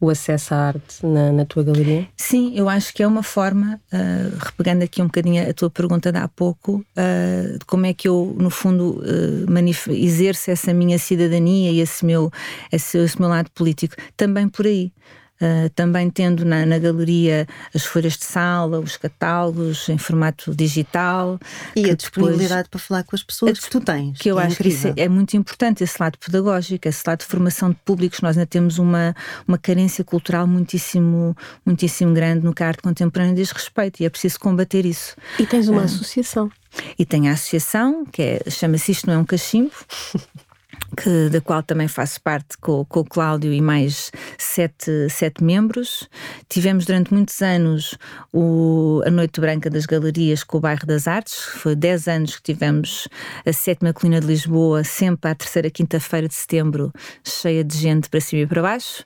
[0.00, 2.06] o acesso à arte na, na tua galeria?
[2.16, 6.12] Sim, eu acho que é uma forma, uh, repegando aqui um bocadinho a tua pergunta
[6.12, 10.98] de há pouco, uh, de como é que eu, no fundo, uh, exerço essa minha
[10.98, 12.30] cidadania e esse meu,
[12.70, 14.92] esse, esse meu lado político, também por aí.
[15.40, 21.38] Uh, também tendo na, na, galeria as folhas de sala, os catálogos em formato digital.
[21.74, 24.18] E a disponibilidade para falar com as pessoas que tu tens.
[24.18, 24.94] Que eu é acho incrível.
[24.94, 28.20] que é, é, muito importante, esse lado pedagógico, esse lado de formação de públicos.
[28.22, 29.14] Nós ainda temos uma,
[29.46, 34.08] uma carência cultural muitíssimo, muitíssimo grande no que a arte contemporânea diz respeito e é
[34.08, 35.16] preciso combater isso.
[35.38, 36.50] E tens uma uh, associação.
[36.98, 39.72] E tem a associação, que é, chama-se Isto Não é um Cachimbo.
[40.96, 46.08] que, da qual também faço parte com, com o Cláudio e mais sete, sete membros.
[46.48, 47.96] Tivemos durante muitos anos
[48.32, 51.34] o, a Noite Branca das Galerias com o Bairro das Artes.
[51.34, 53.08] Foi dez anos que tivemos
[53.44, 56.92] a sétima colina de Lisboa, sempre à terceira quinta-feira de setembro,
[57.24, 59.04] cheia de gente para cima e para baixo.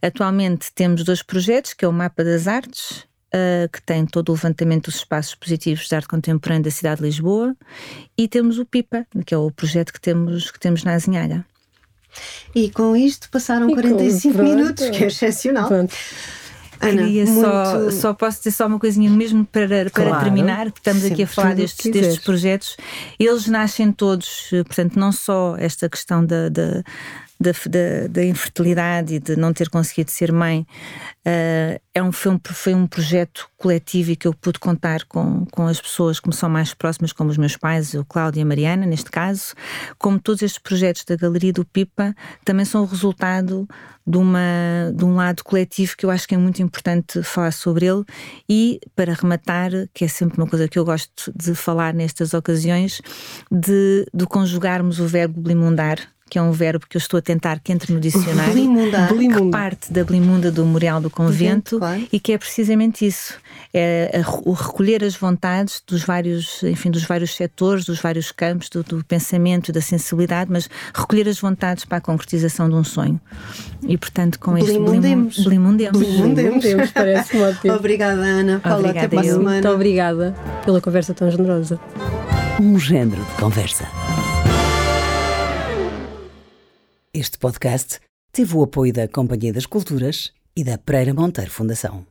[0.00, 4.32] Atualmente temos dois projetos, que é o Mapa das Artes uh, que tem todo o
[4.32, 7.56] levantamento dos espaços positivos de arte contemporânea da cidade de Lisboa,
[8.16, 11.44] e temos o PIPA, que é o projeto que temos, que temos na Azinhaga.
[12.54, 15.68] E com isto passaram e 45 com, minutos, que é excepcional.
[15.68, 15.94] Pronto.
[16.82, 17.40] Ana, Queria muito...
[17.40, 20.24] só, só posso dizer só uma coisinha mesmo para, para claro.
[20.24, 22.76] terminar, porque estamos aqui a falar destes, destes projetos.
[23.20, 26.82] Eles nascem todos, portanto, não só esta questão da, da
[27.42, 30.60] da, da, da, infertilidade e de não ter conseguido ser mãe,
[31.26, 35.44] uh, é um, foi, um, foi um projeto coletivo e que eu pude contar com,
[35.46, 38.42] com as pessoas que me são mais próximas, como os meus pais, o Cláudio e
[38.42, 39.54] a Mariana, neste caso,
[39.98, 42.14] como todos estes projetos da Galeria do Pipa,
[42.44, 43.68] também são o resultado
[44.06, 47.86] de, uma, de um lado coletivo que eu acho que é muito importante falar sobre
[47.86, 48.04] ele.
[48.48, 53.00] E, para rematar, que é sempre uma coisa que eu gosto de falar nestas ocasiões,
[53.50, 57.60] de, de conjugarmos o verbo blimundar que é um verbo que eu estou a tentar
[57.60, 58.54] que entre no dicionário.
[58.54, 59.06] Blimundar.
[59.06, 62.08] Que parte da Blimunda do Memorial do Convento claro.
[62.10, 63.34] e que é precisamente isso.
[63.74, 68.82] É o recolher as vontades dos vários, enfim, dos vários setores, dos vários campos, do,
[68.82, 73.20] do pensamento e da sensibilidade, mas recolher as vontades para a concretização de um sonho.
[73.82, 75.38] E, portanto, com este Blimundemos.
[75.44, 75.98] Blimundemos.
[75.98, 76.90] Blimundemos.
[76.92, 77.74] Parece-me ótimo.
[77.74, 78.58] Obrigada, Ana.
[78.58, 79.50] Paula, Obrigada, até para a semana.
[79.50, 81.78] Muito obrigada pela conversa tão generosa.
[82.58, 83.86] Um género de conversa.
[87.14, 88.00] Este podcast
[88.32, 92.06] teve o apoio da Companhia das Culturas e da Pereira Monteiro Fundação.